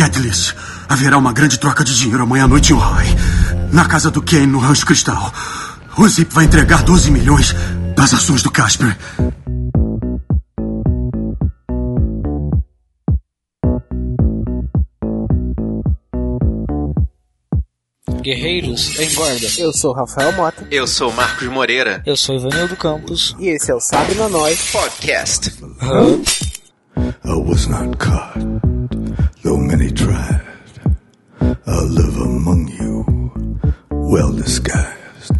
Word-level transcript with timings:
Catalyst. 0.00 0.54
Haverá 0.88 1.18
uma 1.18 1.30
grande 1.30 1.58
troca 1.58 1.84
de 1.84 1.94
dinheiro 1.94 2.22
amanhã 2.22 2.44
à 2.44 2.48
noite 2.48 2.72
em 2.72 2.74
Ojai. 2.74 3.06
Na 3.70 3.84
casa 3.84 4.10
do 4.10 4.22
Kane, 4.22 4.46
no 4.46 4.58
Rancho 4.58 4.86
Cristal. 4.86 5.30
O 5.98 6.08
Zip 6.08 6.32
vai 6.34 6.46
entregar 6.46 6.82
12 6.82 7.10
milhões 7.10 7.54
das 7.94 8.14
ações 8.14 8.42
do 8.42 8.50
Casper. 8.50 8.96
Guerreiros 18.22 18.98
em 18.98 19.14
guarda. 19.14 19.46
Eu 19.58 19.72
sou 19.74 19.90
o 19.90 19.94
Rafael 19.94 20.32
Mota. 20.32 20.66
Eu 20.70 20.86
sou 20.86 21.12
Marcos 21.12 21.46
Moreira. 21.48 22.02
Eu 22.06 22.16
sou 22.16 22.36
Ivanildo 22.36 22.74
Campos. 22.74 23.36
E 23.38 23.48
esse 23.48 23.70
é 23.70 23.74
o 23.74 23.80
Sabe 23.80 24.14
na 24.14 24.30
Nós 24.30 24.72
Podcast. 24.72 25.52
I 27.24 27.32
was 27.34 27.66
not 27.66 27.96
caught, 27.98 28.38
though 29.42 29.56
many 29.56 29.90
tried. 29.90 30.46
I 31.40 31.82
live 31.82 32.16
among 32.16 32.68
you, 32.68 33.04
well 33.90 34.32
disguised. 34.32 35.32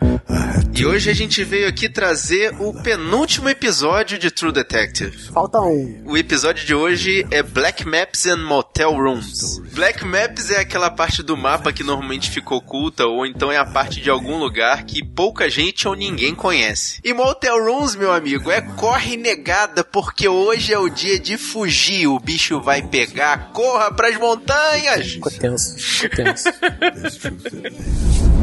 I 0.00 0.45
E 0.76 0.84
hoje 0.84 1.08
a 1.08 1.14
gente 1.14 1.42
veio 1.42 1.66
aqui 1.66 1.88
trazer 1.88 2.54
o 2.60 2.70
penúltimo 2.70 3.48
episódio 3.48 4.18
de 4.18 4.30
True 4.30 4.52
Detective. 4.52 5.16
Falta 5.32 5.58
um. 5.58 6.02
O 6.04 6.18
episódio 6.18 6.66
de 6.66 6.74
hoje 6.74 7.26
é 7.30 7.42
Black 7.42 7.88
Maps 7.88 8.26
and 8.26 8.44
Motel 8.44 8.92
Rooms. 8.92 9.58
Black 9.72 10.04
Maps 10.04 10.50
é 10.50 10.60
aquela 10.60 10.90
parte 10.90 11.22
do 11.22 11.34
mapa 11.34 11.72
que 11.72 11.82
normalmente 11.82 12.30
fica 12.30 12.54
oculta, 12.54 13.06
ou 13.06 13.24
então 13.24 13.50
é 13.50 13.56
a 13.56 13.64
parte 13.64 14.02
de 14.02 14.10
algum 14.10 14.36
lugar 14.36 14.84
que 14.84 15.02
pouca 15.02 15.48
gente 15.48 15.88
ou 15.88 15.94
ninguém 15.94 16.34
conhece. 16.34 17.00
E 17.02 17.14
Motel 17.14 17.56
Rooms, 17.64 17.96
meu 17.96 18.12
amigo, 18.12 18.50
é 18.50 18.60
corre 18.60 19.16
negada, 19.16 19.82
porque 19.82 20.28
hoje 20.28 20.74
é 20.74 20.78
o 20.78 20.90
dia 20.90 21.18
de 21.18 21.38
fugir. 21.38 22.06
O 22.06 22.20
bicho 22.20 22.60
vai 22.60 22.82
pegar, 22.82 23.50
corra 23.54 23.90
pras 23.92 24.18
montanhas! 24.18 25.12
Ficou 25.12 25.32
tenso. 25.32 25.78
Ficou 25.78 26.10
tenso. 26.10 26.50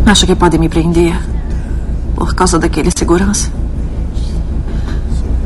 Acha 0.07 0.25
que 0.25 0.35
podem 0.35 0.59
me 0.59 0.67
prender 0.67 1.13
por 2.23 2.33
causa 2.33 2.57
daquele 2.57 2.89
segurança? 2.89 3.51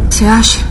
Você 0.07 0.25
acha? 0.25 0.63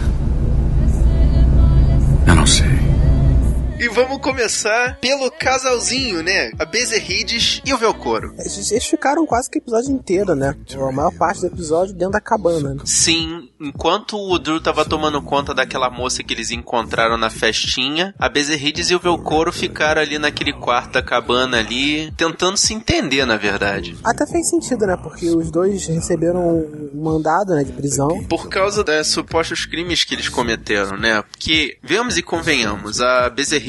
E 3.78 3.88
vamos 3.88 4.18
começar 4.22 4.96
pelo 5.00 5.30
casalzinho, 5.30 6.22
né? 6.22 6.50
A 6.58 6.64
Bezerrides 6.64 7.60
e 7.62 7.74
o 7.74 7.76
Velcoro. 7.76 8.32
Eles 8.38 8.72
eles 8.72 8.86
ficaram 8.86 9.26
quase 9.26 9.50
que 9.50 9.58
o 9.58 9.60
episódio 9.60 9.90
inteiro, 9.90 10.34
né? 10.34 10.56
A 10.74 10.92
maior 10.92 11.12
parte 11.12 11.42
do 11.42 11.48
episódio 11.48 11.92
dentro 11.92 12.12
da 12.12 12.20
cabana. 12.20 12.74
né? 12.74 12.80
Sim, 12.86 13.50
enquanto 13.60 14.16
o 14.16 14.38
Drew 14.38 14.62
tava 14.62 14.86
tomando 14.86 15.20
conta 15.20 15.52
daquela 15.52 15.90
moça 15.90 16.22
que 16.22 16.32
eles 16.32 16.50
encontraram 16.50 17.18
na 17.18 17.28
festinha, 17.28 18.14
a 18.18 18.30
Bezerrides 18.30 18.88
e 18.88 18.94
o 18.94 18.98
Velcoro 18.98 19.52
ficaram 19.52 20.00
ali 20.00 20.18
naquele 20.18 20.54
quarto 20.54 20.92
da 20.92 21.02
cabana 21.02 21.58
ali, 21.58 22.10
tentando 22.12 22.56
se 22.56 22.72
entender, 22.72 23.26
na 23.26 23.36
verdade. 23.36 23.94
Até 24.02 24.26
fez 24.26 24.48
sentido, 24.48 24.86
né? 24.86 24.96
Porque 24.96 25.28
os 25.28 25.50
dois 25.50 25.86
receberam 25.86 26.40
um 26.40 26.90
mandado 26.94 27.54
né, 27.54 27.62
de 27.62 27.72
prisão. 27.72 28.24
Por 28.24 28.48
causa 28.48 28.82
dos 28.82 29.06
supostos 29.08 29.66
crimes 29.66 30.02
que 30.02 30.14
eles 30.14 30.30
cometeram, 30.30 30.96
né? 30.96 31.22
Porque, 31.30 31.76
vemos 31.82 32.16
e 32.16 32.22
convenhamos, 32.22 33.02
a 33.02 33.28
Bezerrides 33.28 33.65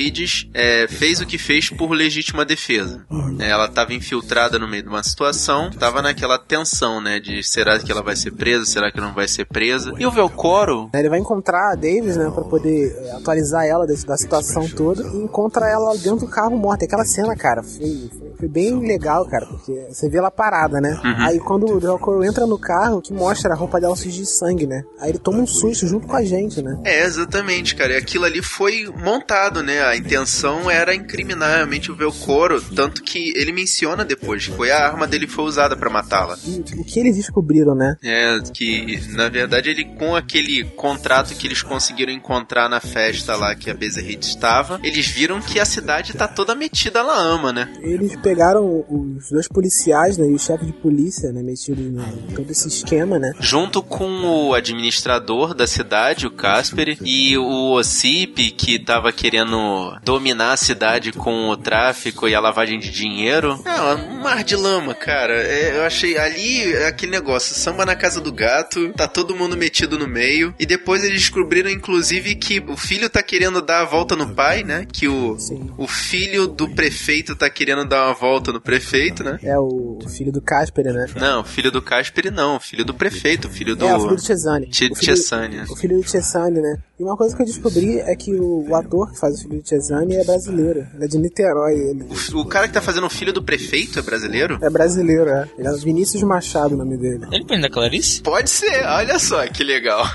é, 0.53 0.87
fez 0.87 1.19
o 1.21 1.25
que 1.25 1.37
fez 1.37 1.69
por 1.69 1.91
legítima 1.91 2.45
defesa. 2.45 3.03
É, 3.39 3.49
ela 3.49 3.65
estava 3.65 3.93
infiltrada 3.93 4.59
no 4.59 4.67
meio 4.67 4.83
de 4.83 4.89
uma 4.89 5.01
situação, 5.03 5.69
estava 5.69 6.01
naquela 6.01 6.37
tensão, 6.37 7.01
né? 7.01 7.19
De 7.19 7.43
será 7.43 7.79
que 7.79 7.91
ela 7.91 8.01
vai 8.03 8.15
ser 8.15 8.31
presa, 8.31 8.65
será 8.65 8.91
que 8.91 8.99
não 9.01 9.13
vai 9.13 9.27
ser 9.27 9.45
presa. 9.45 9.93
E 9.97 10.05
o 10.05 10.11
Velcoro, 10.11 10.89
Ele 10.93 11.09
vai 11.09 11.19
encontrar 11.19 11.71
a 11.71 11.75
Davis, 11.75 12.15
né? 12.17 12.29
Pra 12.33 12.43
poder 12.43 12.95
eh, 12.95 13.11
atualizar 13.11 13.65
ela 13.65 13.85
da 13.87 14.17
situação 14.17 14.67
toda. 14.69 15.03
E 15.03 15.17
encontra 15.17 15.67
ela 15.69 15.93
dentro 15.97 16.25
do 16.25 16.27
carro 16.27 16.55
morta. 16.57 16.85
Aquela 16.85 17.05
cena, 17.05 17.35
cara, 17.35 17.63
foi, 17.63 18.09
foi- 18.37 18.47
bem 18.47 18.79
legal, 18.79 19.25
cara. 19.25 19.45
Porque 19.45 19.87
você 19.89 20.09
vê 20.09 20.17
ela 20.19 20.31
parada, 20.31 20.79
né? 20.79 20.99
Aí 21.19 21.39
quando 21.39 21.65
o 21.71 21.79
Delcoro 21.79 22.23
entra 22.23 22.45
no 22.45 22.57
carro, 22.59 23.01
que 23.01 23.11
mostra 23.13 23.53
a 23.53 23.55
roupa 23.57 23.79
dela 23.81 23.95
suja 23.95 24.17
de 24.21 24.25
sangue, 24.25 24.67
né? 24.67 24.83
Aí 24.99 25.09
ele 25.09 25.17
toma 25.19 25.39
um 25.39 25.47
susto 25.47 25.87
junto 25.87 26.07
com 26.07 26.15
a 26.15 26.23
gente, 26.23 26.61
né? 26.61 26.79
É, 26.85 27.03
exatamente, 27.03 27.75
cara. 27.75 27.93
E 27.93 27.97
aquilo 27.97 28.25
ali 28.25 28.41
foi 28.41 28.85
montado, 29.03 29.61
né? 29.63 29.81
A 29.87 29.95
intenção 29.95 30.69
era 30.69 30.93
incriminar 30.93 31.55
realmente 31.55 31.91
o 31.91 31.95
Velcoro, 31.95 32.61
tanto 32.61 33.01
que 33.01 33.33
ele 33.35 33.51
menciona 33.51 34.03
depois 34.03 34.45
que 34.45 34.51
foi 34.51 34.71
a 34.71 34.85
arma 34.85 35.07
dele 35.07 35.27
foi 35.27 35.45
usada 35.45 35.75
pra 35.75 35.89
matá-la. 35.89 36.37
O 36.77 36.83
que 36.83 36.99
eles 36.99 37.15
descobriram, 37.15 37.73
né? 37.73 37.95
É, 38.03 38.39
que 38.53 38.99
na 39.13 39.29
verdade 39.29 39.69
ele 39.69 39.85
com 39.85 40.15
aquele 40.15 40.63
contrato 40.63 41.35
que 41.35 41.47
eles 41.47 41.61
conseguiram 41.61 42.11
encontrar 42.11 42.69
na 42.69 42.79
festa 42.79 43.35
lá 43.35 43.55
que 43.55 43.69
a 43.69 43.73
Bezerrite 43.73 44.27
estava, 44.27 44.79
eles 44.83 45.07
viram 45.07 45.41
que 45.41 45.59
a 45.59 45.65
cidade 45.65 46.13
tá 46.13 46.27
toda 46.27 46.55
metida 46.55 46.99
ela 46.99 47.17
ama, 47.17 47.53
né? 47.53 47.71
Eles 47.81 48.15
pegaram 48.17 48.85
os 48.89 49.29
dois 49.29 49.47
policiais, 49.47 50.17
né? 50.17 50.27
E 50.27 50.33
o 50.33 50.39
chefe 50.39 50.65
de 50.65 50.73
polícia, 50.73 51.31
né? 51.31 51.41
Metido 51.41 51.81
em 51.81 52.33
todo 52.35 52.51
esse 52.51 52.67
esquema, 52.67 53.19
né? 53.19 53.31
Junto 53.39 53.81
com 53.81 54.47
o 54.47 54.53
administrador 54.53 55.53
da 55.53 55.67
cidade, 55.67 56.27
o 56.27 56.31
Casper, 56.31 56.97
e 57.01 57.37
o 57.37 57.71
Ossip, 57.71 58.51
que 58.51 58.79
tava 58.79 59.11
querendo 59.11 59.57
dominar 60.03 60.53
a 60.53 60.57
cidade 60.57 61.11
com 61.11 61.49
o 61.49 61.57
tráfico 61.57 62.27
e 62.27 62.35
a 62.35 62.39
lavagem 62.39 62.79
de 62.79 62.89
dinheiro. 62.91 63.59
É, 63.65 63.81
um 63.95 64.21
mar 64.21 64.43
de 64.43 64.55
lama, 64.55 64.93
cara. 64.93 65.33
É, 65.33 65.77
eu 65.77 65.83
achei 65.83 66.17
ali 66.17 66.73
é 66.73 66.87
aquele 66.87 67.11
negócio, 67.11 67.55
samba 67.55 67.85
na 67.85 67.95
casa 67.95 68.19
do 68.21 68.31
gato, 68.31 68.91
tá 68.93 69.07
todo 69.07 69.35
mundo 69.35 69.55
metido 69.57 69.97
no 69.97 70.07
meio. 70.07 70.53
E 70.59 70.65
depois 70.65 71.03
eles 71.03 71.19
descobriram, 71.21 71.69
inclusive, 71.69 72.35
que 72.35 72.59
o 72.67 72.75
filho 72.77 73.09
tá 73.09 73.21
querendo 73.21 73.61
dar 73.61 73.81
a 73.81 73.85
volta 73.85 74.15
no 74.15 74.33
pai, 74.33 74.63
né? 74.63 74.85
Que 74.91 75.07
o, 75.07 75.37
Sim. 75.39 75.69
o 75.77 75.87
filho 75.87 76.47
do 76.47 76.69
prefeito 76.69 77.35
tá 77.35 77.49
querendo 77.49 77.85
dar 77.85 78.05
uma 78.07 78.13
volta 78.13 78.51
no 78.51 78.61
prefeito, 78.61 79.23
né? 79.23 79.39
É 79.43 79.57
o 79.57 79.99
filho 80.07 80.31
do 80.31 80.41
Casper, 80.41 80.85
né? 80.93 81.05
Não, 81.15 81.43
filho 81.43 81.71
do 81.71 81.81
Casper 81.81 82.31
não, 82.31 82.59
filho 82.59 82.83
do 82.85 82.93
prefeito, 82.93 83.49
filho 83.49 83.75
do. 83.75 83.85
É, 83.85 83.95
o 83.95 83.99
filho 84.01 84.15
do 84.15 84.21
Chesane. 84.21 84.67
Che- 84.71 84.89
O 84.91 84.95
filho- 84.95 85.15
né? 85.49 85.65
O 85.69 85.75
filho 85.75 85.97
do 86.01 86.07
Chesane, 86.09 86.59
né? 86.61 86.77
E 86.99 87.03
uma 87.03 87.15
coisa 87.15 87.35
que 87.35 87.41
eu 87.41 87.45
descobri 87.45 87.99
é 87.99 88.15
que 88.15 88.33
o, 88.33 88.67
o 88.69 88.75
ator 88.75 89.11
que 89.11 89.19
faz 89.19 89.35
o 89.35 89.41
filho 89.43 89.61
do 89.61 89.66
Chesane 89.67 90.15
é 90.15 90.23
brasileiro. 90.23 90.87
Ele 90.93 91.03
é 91.03 91.07
de 91.07 91.17
Niterói, 91.17 91.73
ele. 91.73 92.05
O 92.33 92.45
cara 92.45 92.67
que 92.67 92.73
tá 92.73 92.81
fazendo 92.81 93.05
o 93.05 93.09
filho 93.09 93.33
do 93.33 93.43
prefeito 93.43 93.99
é 93.99 94.01
brasileiro? 94.01 94.57
É 94.61 94.69
brasileiro, 94.69 95.29
é. 95.29 95.49
Ele 95.57 95.67
é 95.67 95.73
Vinícius 95.73 96.23
Machado 96.23 96.75
o 96.75 96.77
nome 96.77 96.95
dele. 96.95 97.27
Ele 97.31 97.43
prende 97.43 97.65
a 97.65 97.69
Clarice? 97.69 98.21
Pode 98.21 98.49
ser, 98.49 98.85
olha 98.85 99.19
só 99.19 99.45
que 99.47 99.63
legal. 99.63 100.05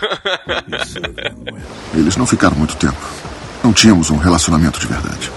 Eles 1.94 2.16
não 2.16 2.26
ficaram 2.26 2.56
muito 2.56 2.76
tempo. 2.76 2.96
Não 3.62 3.72
tínhamos 3.72 4.10
um 4.10 4.16
relacionamento 4.16 4.80
de 4.80 4.86
verdade. 4.86 5.30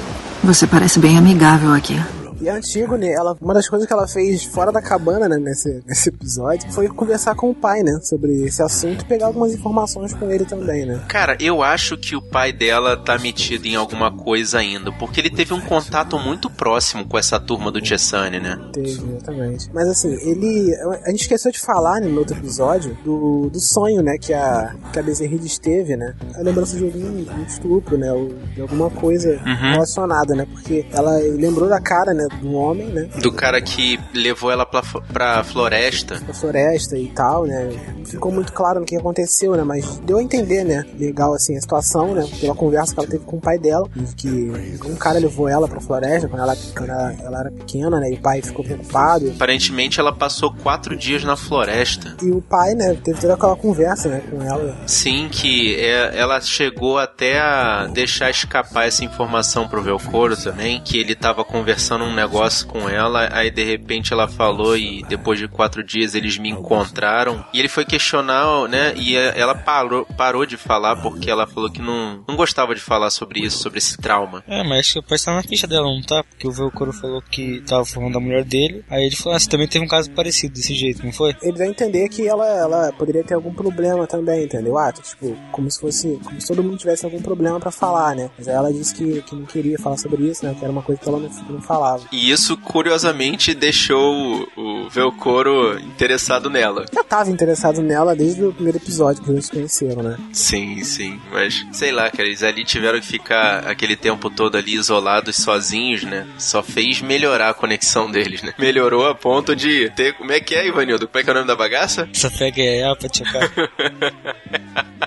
Você 0.44 0.66
parece 0.66 1.00
bem 1.00 1.18
amigável 1.18 1.74
aqui. 1.74 2.00
E 2.46 2.48
é 2.48 2.52
antigo, 2.52 2.96
né? 2.96 3.12
Ela, 3.12 3.36
uma 3.42 3.56
das 3.56 3.68
coisas 3.68 3.88
que 3.88 3.94
ela 3.94 4.08
fez 4.08 4.44
fora 4.44 4.72
da 4.72 4.80
cabana, 4.80 5.28
né, 5.28 5.40
nesse, 5.40 5.82
nesse 5.84 6.10
episódio, 6.10 6.72
foi 6.72 6.88
conversar 6.88 7.34
com 7.34 7.50
o 7.50 7.56
pai, 7.56 7.82
né? 7.82 8.00
Sobre 8.04 8.44
esse 8.44 8.62
assunto 8.62 9.04
e 9.04 9.08
pegar 9.08 9.26
algumas 9.26 9.52
informações 9.52 10.14
com 10.14 10.30
ele 10.30 10.46
também, 10.46 10.86
né? 10.86 11.04
Cara, 11.08 11.36
eu 11.40 11.64
acho 11.64 11.98
que 11.98 12.16
o 12.16 12.22
pai 12.22 12.54
dela 12.54 12.96
tá 12.98 13.18
metido 13.18 13.66
em 13.66 13.76
alguma 13.76 14.16
coisa 14.16 14.60
ainda, 14.60 14.92
porque 14.92 15.22
ele 15.22 15.32
teve 15.32 15.56
um 15.56 15.60
contato 15.60 16.20
muito 16.20 16.48
próximo 16.48 17.08
com 17.08 17.18
essa 17.18 17.40
turma 17.40 17.72
do 17.72 17.84
Chessane, 17.84 18.40
né? 18.40 18.60
Teve, 18.72 18.92
exatamente. 18.92 19.68
Mas 19.74 19.88
assim, 19.88 20.14
ele. 20.14 20.72
A 21.04 21.10
gente 21.10 21.22
esqueceu 21.22 21.52
de 21.52 21.60
falar 21.60 22.00
né, 22.00 22.08
no 22.08 22.20
outro 22.20 22.38
episódio 22.38 22.96
do, 23.04 23.50
do 23.50 23.60
sonho, 23.60 24.04
né, 24.04 24.20
que 24.22 24.32
a, 24.36 24.76
que 24.94 25.00
a 25.00 25.02
Bezerrides 25.02 25.58
teve, 25.58 25.98
né? 25.98 26.14
A 26.36 26.42
lembrança 26.44 26.78
de 26.78 26.84
algum 26.84 27.26
um 27.40 27.44
estupro, 27.44 27.98
né? 27.98 28.14
Ou 28.14 28.36
de 28.54 28.62
alguma 28.62 28.92
coisa 28.92 29.36
relacionada, 29.44 30.36
né? 30.36 30.46
Porque 30.46 30.86
ela 30.94 31.18
lembrou 31.18 31.68
da 31.68 31.82
cara, 31.82 32.14
né, 32.14 32.28
do 32.42 32.54
homem, 32.54 32.88
né? 32.88 33.10
Do 33.22 33.32
cara 33.32 33.62
que 33.62 34.00
levou 34.14 34.52
ela 34.52 34.66
pra, 34.66 34.82
pra 34.82 35.44
floresta. 35.44 36.20
Da 36.20 36.34
floresta 36.34 36.98
e 36.98 37.08
tal, 37.08 37.46
né? 37.46 37.70
Ficou 38.06 38.32
muito 38.32 38.54
claro 38.54 38.80
no 38.80 38.86
que 38.86 38.96
aconteceu, 38.96 39.56
né? 39.56 39.64
Mas 39.64 39.98
deu 40.00 40.18
a 40.18 40.24
entender, 40.24 40.64
né? 40.64 40.86
Legal, 40.98 41.34
assim, 41.34 41.58
a 41.58 41.62
situação, 41.62 42.14
né? 42.14 42.28
Pela 42.40 42.56
conversa 42.56 42.94
que 42.94 43.00
ela 43.00 43.10
teve 43.10 43.26
com 43.26 43.38
o 43.38 43.42
pai 43.42 43.58
dela. 43.58 43.88
de 43.96 44.16
Que 44.16 44.80
um 44.86 44.96
cara 44.96 45.20
levou 45.20 45.48
ela 45.48 45.68
pra 45.68 45.80
floresta 45.80 46.28
quando 46.28 46.42
ela, 46.42 46.56
quando 46.76 46.90
ela, 46.90 47.14
ela 47.24 47.40
era 47.42 47.52
pequena, 47.52 48.00
né? 48.00 48.12
E 48.12 48.14
o 48.16 48.20
pai 48.22 48.42
ficou 48.42 48.64
preocupado. 48.64 49.30
Aparentemente 49.32 50.00
ela 50.00 50.14
passou 50.14 50.54
quatro 50.54 50.96
dias 50.96 51.24
na 51.24 51.36
floresta. 51.36 52.16
E 52.22 52.32
o 52.32 52.42
pai, 52.42 52.74
né? 52.74 52.96
Teve 53.04 53.20
toda 53.20 53.34
aquela 53.34 53.56
conversa, 53.56 54.10
né? 54.10 54.22
Com 54.30 54.42
ela. 54.42 54.78
Sim, 54.88 55.28
que 55.32 55.76
é- 55.76 56.12
ela 56.18 56.40
chegou 56.42 56.98
até 56.98 57.40
a 57.40 57.88
deixar 57.88 58.30
escapar 58.30 58.88
essa 58.88 59.04
informação 59.04 59.68
pro 59.68 59.82
Velcoro 59.82 60.36
também, 60.38 60.82
que 60.82 60.98
ele 61.00 61.16
tava 61.16 61.44
conversando 61.44 62.04
um 62.06 62.14
negócio 62.14 62.68
com 62.68 62.88
ela, 62.90 63.30
aí 63.32 63.50
de 63.52 63.64
repente 63.64 64.14
ela 64.14 64.28
falou 64.28 64.78
e 64.78 65.04
depois 65.08 65.40
de 65.40 65.48
quatro 65.48 65.84
dias 65.84 66.16
eles 66.16 66.38
me 66.38 66.50
encontraram. 66.50 67.44
E 67.54 67.60
ele 67.60 67.68
foi 67.68 67.86
questionar, 67.96 68.68
né? 68.68 68.94
E 68.96 69.16
ela 69.16 69.56
parou, 69.56 70.06
parou 70.18 70.46
de 70.46 70.58
falar 70.58 70.98
porque 70.98 71.30
ela 71.30 71.48
falou 71.48 71.72
que 71.72 71.82
não, 71.82 72.24
não 72.28 72.36
gostava 72.36 72.76
de 72.76 72.82
falar 72.82 73.10
sobre 73.10 73.40
isso, 73.40 73.60
sobre 73.60 73.78
esse 73.78 73.98
trauma. 73.98 74.44
É, 74.48 74.64
mas 74.64 74.94
pode 74.94 75.16
estar 75.16 75.34
na 75.34 75.42
ficha 75.42 75.66
dela, 75.66 75.86
não 75.86 76.02
tá? 76.02 76.24
Porque 76.24 76.48
o 76.48 76.52
Velcoro 76.52 76.92
falou 76.92 77.22
que 77.22 77.62
tava 77.62 77.86
falando 77.86 78.14
da 78.14 78.20
mulher 78.20 78.44
dele. 78.44 78.84
Aí 78.90 79.06
ele 79.06 79.16
falou, 79.16 79.36
ah, 79.36 79.40
você 79.40 79.50
também 79.50 79.68
teve 79.68 79.86
um 79.86 79.88
caso 79.88 80.12
parecido 80.12 80.54
desse 80.54 80.74
jeito, 80.74 81.06
não 81.06 81.14
foi? 81.14 81.36
Ele 81.42 81.58
dá 81.58 81.64
a 81.64 81.68
entender 81.68 82.10
que 82.10 82.28
ela, 82.28 82.46
ela 82.46 82.94
poderia 82.94 83.24
ter 83.24 83.34
algum 83.34 83.54
problema 83.54 84.06
também, 84.06 84.44
entendeu? 84.44 84.78
Ah, 84.78 84.92
tipo, 84.92 85.36
como 85.52 85.72
se 85.72 85.80
fosse. 85.80 86.20
Como 86.24 86.40
se 86.40 86.48
todo 86.48 86.64
mundo 86.64 86.78
tivesse 86.78 87.06
algum 87.06 87.22
problema 87.22 87.60
para 87.60 87.72
falar, 87.72 88.16
né? 88.16 88.30
Mas 88.38 88.48
aí 88.48 88.56
ela 88.56 88.74
disse 88.74 88.94
que, 88.94 89.22
que 89.22 89.36
não 89.36 89.46
queria 89.46 89.80
falar 89.80 89.98
sobre 89.98 90.24
isso, 90.24 90.46
né? 90.46 90.54
Que 90.58 90.64
era 90.64 90.72
uma 90.72 90.82
coisa 90.82 91.02
que 91.02 91.08
ela 91.08 91.20
não, 91.20 91.30
não 91.50 91.62
falava. 91.62 92.04
E 92.12 92.30
isso, 92.30 92.58
curiosamente, 92.58 93.54
deixou 93.54 94.48
o 94.58 94.90
Velcoro 94.90 95.80
interessado 95.80 96.50
nela. 96.50 96.86
Já 96.94 97.04
tava 97.04 97.30
interessado 97.30 97.82
nela 97.86 98.16
desde 98.16 98.44
o 98.44 98.52
primeiro 98.52 98.78
episódio 98.78 99.24
que 99.24 99.30
eles 99.30 99.46
se 99.46 99.52
conheceram, 99.52 100.04
né? 100.04 100.18
Sim, 100.34 100.84
sim. 100.84 101.20
Mas, 101.32 101.66
sei 101.72 101.92
lá, 101.92 102.10
cara, 102.10 102.28
eles 102.28 102.44
ali 102.44 102.64
tiveram 102.64 103.00
que 103.00 103.06
ficar 103.06 103.68
aquele 103.68 103.96
tempo 103.96 104.30
todo 104.30 104.58
ali 104.58 104.76
isolados, 104.76 105.38
sozinhos, 105.38 106.04
né? 106.04 106.28
Só 106.38 106.62
fez 106.62 107.02
melhorar 107.02 107.50
a 107.50 107.54
conexão 107.54 108.10
deles, 108.12 108.42
né? 108.42 108.54
Melhorou 108.58 109.08
a 109.08 109.16
ponto 109.16 109.56
de 109.56 109.90
ter. 109.92 110.14
Como 110.14 110.32
é 110.32 110.40
que 110.40 110.56
é, 110.56 110.68
Ivanildo? 110.68 111.08
Como 111.08 111.20
é 111.20 111.24
que 111.24 111.30
é 111.30 111.32
o 111.32 111.36
nome 111.36 111.48
da 111.48 111.56
bagaça? 111.56 112.10
Essa 112.14 112.30
pega 112.32 112.62
é 112.62 112.84
A 112.90 112.96
pra 112.96 113.10
chocar. 113.14 113.52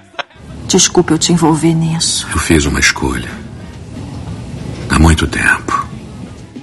Desculpe 0.68 1.12
eu 1.12 1.18
te 1.18 1.32
envolver 1.32 1.74
nisso. 1.74 2.26
Eu 2.30 2.38
fiz 2.38 2.66
uma 2.66 2.78
escolha. 2.78 3.30
Há 4.90 4.98
muito 4.98 5.26
tempo. 5.26 5.87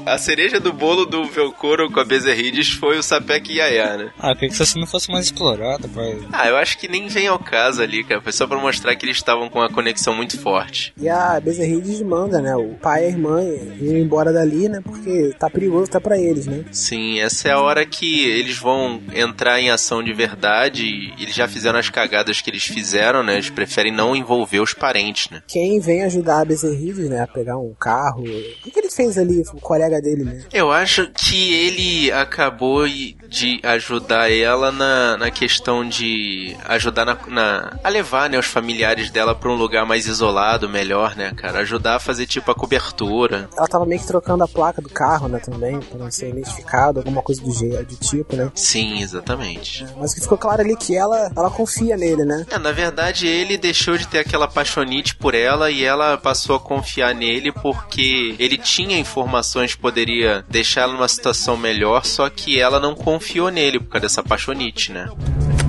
A 0.06 0.19
cereja 0.19 0.60
do 0.60 0.72
bolo 0.72 1.04
do 1.04 1.25
Velcoro 1.25 1.92
com 1.92 2.00
a 2.00 2.06
Bezerrides 2.06 2.69
foi 2.69 2.98
o 2.98 3.02
Sapek 3.02 3.52
Yaya, 3.52 3.98
né? 3.98 4.12
Ah, 4.19 4.30
eu 4.30 4.36
queria 4.36 4.50
que 4.50 4.56
essa 4.56 4.66
cena 4.66 4.86
fosse 4.86 5.12
mais 5.12 5.25
explorada, 5.25 5.88
pai. 5.88 6.19
Ah, 6.31 6.48
eu 6.48 6.56
acho 6.57 6.78
que 6.78 6.88
nem 6.88 7.07
vem 7.07 7.28
ao 7.28 7.40
caso 7.40 7.81
ali, 7.81 8.04
cara. 8.04 8.22
Foi 8.22 8.31
só 8.31 8.46
pra 8.46 8.60
mostrar 8.60 8.96
que 8.96 9.04
eles 9.04 9.18
estavam 9.18 9.50
com 9.50 9.57
uma 9.57 9.69
conexão 9.69 10.13
muito 10.13 10.40
forte. 10.40 10.94
E 10.96 11.10
a 11.10 11.40
Bezerrides 11.40 12.02
manda, 12.04 12.40
né? 12.40 12.56
O 12.56 12.75
pai 12.75 13.04
e 13.04 13.06
a 13.06 13.10
irmã 13.10 13.44
ir 13.44 13.98
embora 13.98 14.31
dali, 14.31 14.69
né? 14.69 14.80
Porque 14.84 15.34
tá 15.40 15.50
perigoso 15.50 15.90
até 15.90 16.00
pra 16.00 16.19
eles, 16.19 16.46
né? 16.46 16.66
Sim, 16.72 17.19
essa 17.19 17.50
é 17.50 17.51
a 17.54 17.60
hora 17.60 17.84
que 17.84 18.30
eles 18.30 18.58
vão 18.58 19.01
entrar 19.12 19.60
em 19.60 19.72
ação 19.72 20.04
de 20.04 20.13
verdade. 20.13 20.86
E 20.86 21.24
eles 21.24 21.34
já 21.34 21.48
fizeram 21.48 21.80
as 21.80 21.90
cagadas 21.90 22.42
que 22.42 22.50
eles 22.51 22.63
fizeram, 22.63 23.24
né? 23.24 23.34
Eles 23.34 23.50
preferem 23.50 23.92
não 23.92 24.16
envolver 24.16 24.60
os 24.60 24.74
parentes, 24.74 25.31
né? 25.31 25.42
Quem 25.48 25.80
vem 25.80 26.04
ajudar 26.04 26.42
a 26.42 26.46
Bezerrides, 26.46 27.10
né? 27.10 27.22
A 27.22 27.28
pegar 27.28 27.58
um 27.58 27.74
carro. 27.74 28.22
O 28.22 28.62
que, 28.63 28.69
que 28.69 28.80
ele 28.80 28.92
fez 28.92 29.18
ali, 29.18 29.42
o 29.51 29.60
colega 29.60 29.95
dele, 30.02 30.24
né? 30.24 30.44
Eu 30.54 30.72
acho 30.72 31.08
que 31.14 31.54
ele 31.54 32.12
acabou 32.12 32.88
de 32.88 33.60
ajudar 33.64 34.32
ela 34.32 34.72
na, 34.72 35.18
na 35.18 35.32
questão 35.32 35.88
de 35.88 36.56
ajudar 36.66 37.06
na, 37.06 37.18
na 37.28 37.80
a 37.84 37.90
levar 37.90 38.30
né, 38.30 38.38
os 38.38 38.46
familiares 38.46 39.10
dela 39.10 39.36
para 39.36 39.50
um 39.50 39.56
lugar 39.56 39.86
mais 39.86 40.08
isolado, 40.08 40.70
melhor, 40.70 41.16
né, 41.16 41.32
cara? 41.36 41.60
Ajudar 41.60 41.96
a 41.96 42.00
fazer 42.00 42.26
tipo 42.26 42.52
a 42.52 42.56
cobertura. 42.56 43.50
Ela 43.58 43.68
tava 43.68 43.86
meio 43.86 44.00
que 44.00 44.08
trocando 44.08 44.44
a 44.44 44.48
placa 44.48 44.82
do 44.82 44.90
carro, 44.90 45.28
né, 45.28 45.40
também, 45.40 45.80
pra 45.80 45.98
não 45.98 46.12
ser 46.12 46.30
identificado, 46.30 47.00
alguma 47.00 47.22
coisa 47.22 47.42
do, 47.42 47.50
do 47.50 47.96
tipo, 47.96 48.36
né? 48.36 48.52
Sim, 48.56 49.02
exatamente. 49.02 49.84
É, 49.84 49.88
mas 50.00 50.14
que 50.14 50.22
ficou 50.22 50.38
claro 50.38 50.62
ali 50.62 50.76
que 50.76 50.96
ela, 50.96 51.32
ela 51.36 51.50
confia 51.50 51.98
nele, 51.98 52.24
né? 52.24 52.46
É, 52.50 52.58
na 52.58 52.72
verdade 52.72 53.28
ele 53.28 53.58
deixou 53.58 53.98
de 53.98 54.08
ter 54.08 54.20
aquela 54.20 54.48
paixonite 54.48 55.16
por 55.16 55.34
ela 55.36 55.72
e 55.72 55.84
ela 55.84 56.18
passou 56.18 56.56
a 56.56 56.60
confiar 56.60 57.14
nele 57.14 57.52
porque 57.52 58.36
ele 58.40 58.58
tinha 58.58 58.98
informações 58.98 59.76
poderia 59.86 60.44
deixar 60.50 60.82
ela 60.82 60.94
numa 60.94 61.08
situação 61.08 61.56
melhor, 61.56 62.04
só 62.08 62.28
que 62.28 62.60
ela 62.60 62.80
não 62.80 62.96
confiou 62.96 63.52
nele 63.52 63.80
por 63.80 63.90
causa 63.90 64.08
dessa 64.08 64.24
paixonite, 64.24 64.92
né? 64.92 65.08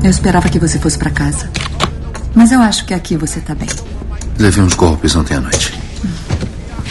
Eu 0.02 0.08
esperava 0.08 0.48
que 0.48 0.58
você 0.58 0.78
fosse 0.78 0.96
para 0.96 1.10
casa. 1.10 1.50
Mas 2.34 2.50
eu 2.50 2.58
acho 2.62 2.86
que 2.86 2.94
aqui 2.94 3.14
você 3.14 3.42
tá 3.42 3.54
bem. 3.54 3.68
Levei 4.38 4.64
uns 4.64 4.72
golpes 4.72 5.14
ontem 5.14 5.36
à 5.36 5.40
noite. 5.40 5.74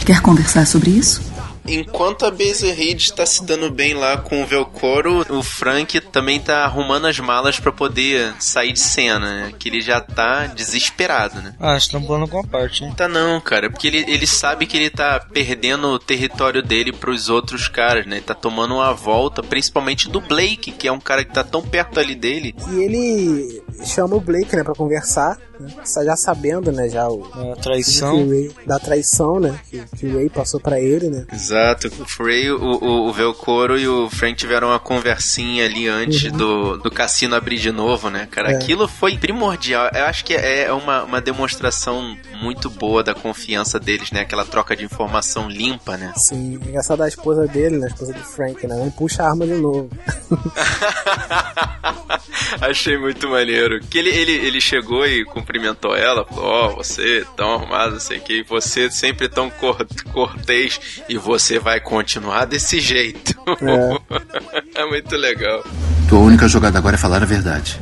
Quer 0.05 0.21
conversar 0.21 0.67
sobre 0.67 0.91
isso? 0.91 1.19
Enquanto 1.67 2.25
a 2.25 2.31
Bezerrid 2.31 3.01
está 3.01 3.25
se 3.25 3.43
dando 3.43 3.71
bem 3.71 3.93
lá 3.93 4.17
com 4.17 4.43
o 4.43 4.45
Velcoro, 4.45 5.25
o 5.29 5.41
Frank 5.41 5.99
também 6.01 6.39
tá 6.39 6.63
arrumando 6.63 7.07
as 7.07 7.19
malas 7.19 7.59
para 7.59 7.71
poder 7.71 8.33
sair 8.39 8.71
de 8.71 8.79
cena, 8.79 9.19
né? 9.19 9.53
Que 9.57 9.69
ele 9.69 9.81
já 9.81 9.99
tá 9.99 10.47
desesperado, 10.47 11.41
né? 11.41 11.55
Ah, 11.59 11.77
estão 11.77 12.01
pulando 12.01 12.23
alguma 12.23 12.43
parte, 12.43 12.83
hein? 12.83 12.93
Tá 12.95 13.07
não, 13.07 13.39
cara, 13.41 13.69
porque 13.69 13.87
ele, 13.87 14.05
ele 14.07 14.27
sabe 14.27 14.65
que 14.65 14.77
ele 14.77 14.89
tá 14.89 15.19
perdendo 15.19 15.87
o 15.87 15.99
território 15.99 16.61
dele 16.61 16.91
pros 16.91 17.29
outros 17.29 17.67
caras, 17.67 18.05
né? 18.05 18.17
Ele 18.17 18.25
tá 18.25 18.33
tomando 18.33 18.75
uma 18.75 18.93
volta, 18.93 19.41
principalmente 19.41 20.09
do 20.09 20.21
Blake, 20.21 20.71
que 20.71 20.87
é 20.87 20.91
um 20.91 20.99
cara 20.99 21.23
que 21.23 21.33
tá 21.33 21.43
tão 21.43 21.61
perto 21.61 21.99
ali 21.99 22.15
dele. 22.15 22.55
E 22.69 22.83
ele 22.83 23.63
chama 23.85 24.15
o 24.15 24.21
Blake, 24.21 24.55
né, 24.55 24.63
pra 24.63 24.73
conversar, 24.73 25.37
né? 25.59 26.05
já 26.05 26.15
sabendo, 26.15 26.71
né, 26.71 26.89
já 26.89 27.07
o... 27.07 27.25
A 27.51 27.55
traição. 27.55 28.27
Ray, 28.27 28.51
da 28.65 28.79
traição, 28.79 29.39
né, 29.39 29.59
que, 29.69 29.83
que 29.97 30.05
o 30.07 30.17
Ray 30.17 30.29
passou 30.29 30.59
para 30.59 30.79
ele, 30.79 31.09
né. 31.09 31.25
Exato. 31.31 31.91
O 31.99 32.23
Ray, 32.23 32.51
o, 32.51 32.57
o, 32.57 33.09
o 33.09 33.13
Velcoro 33.13 33.77
e 33.77 33.87
o 33.87 34.09
Frank 34.09 34.35
tiveram 34.35 34.69
uma 34.69 34.79
conversinha 34.79 35.65
ali 35.65 35.87
antes 35.87 36.31
uhum. 36.31 36.37
do, 36.37 36.77
do 36.77 36.91
cassino 36.91 37.35
abrir 37.35 37.57
de 37.57 37.71
novo, 37.71 38.09
né, 38.09 38.27
cara. 38.29 38.51
É. 38.51 38.55
Aquilo 38.55 38.87
foi 38.87 39.17
primordial. 39.17 39.89
Eu 39.93 40.05
acho 40.05 40.25
que 40.25 40.33
é 40.33 40.71
uma, 40.71 41.03
uma 41.03 41.21
demonstração 41.21 42.17
muito 42.41 42.69
boa 42.69 43.03
da 43.03 43.13
confiança 43.13 43.79
deles, 43.79 44.11
né, 44.11 44.21
aquela 44.21 44.45
troca 44.45 44.75
de 44.75 44.83
informação 44.83 45.49
limpa, 45.49 45.97
né. 45.97 46.13
Sim, 46.15 46.55
engraçado 46.55 47.01
a 47.01 47.07
esposa 47.07 47.47
dele, 47.47 47.77
né, 47.77 47.87
a 47.87 47.89
esposa 47.89 48.13
do 48.13 48.19
Frank, 48.19 48.65
né, 48.67 48.75
não 48.75 48.91
puxa 48.91 49.23
a 49.23 49.29
arma 49.29 49.45
de 49.45 49.55
novo. 49.55 49.89
Achei 52.61 52.97
muito 52.97 53.29
maneiro. 53.29 53.79
Que 53.81 53.97
ele, 53.97 54.09
ele, 54.09 54.31
ele 54.31 54.61
chegou 54.61 55.05
e 55.05 55.25
cumprimentou 55.45 55.95
ela, 55.95 56.25
falou: 56.25 56.43
Ó, 56.43 56.67
oh, 56.67 56.75
você 56.77 57.23
tão 57.37 57.53
arrumado, 57.53 57.93
não 57.93 57.99
sei 57.99 58.17
o 58.17 58.21
que, 58.21 58.43
você 58.43 58.89
sempre 58.89 59.29
tão 59.29 59.49
cor, 59.49 59.77
cortês 60.11 60.79
e 61.07 61.17
você 61.17 61.59
vai 61.59 61.79
continuar 61.79 62.45
desse 62.45 62.79
jeito. 62.79 63.35
É. 63.61 64.81
é 64.81 64.85
muito 64.87 65.15
legal. 65.15 65.63
Tua 66.09 66.19
única 66.19 66.47
jogada 66.47 66.79
agora 66.79 66.95
é 66.95 66.99
falar 66.99 67.21
a 67.21 67.25
verdade. 67.25 67.79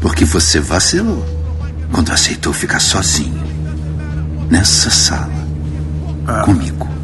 Porque 0.00 0.24
você 0.24 0.60
vacilou 0.60 1.24
quando 1.92 2.12
aceitou 2.12 2.52
ficar 2.52 2.80
sozinho 2.80 3.42
nessa 4.50 4.90
sala 4.90 5.32
ah. 6.26 6.42
comigo. 6.42 6.99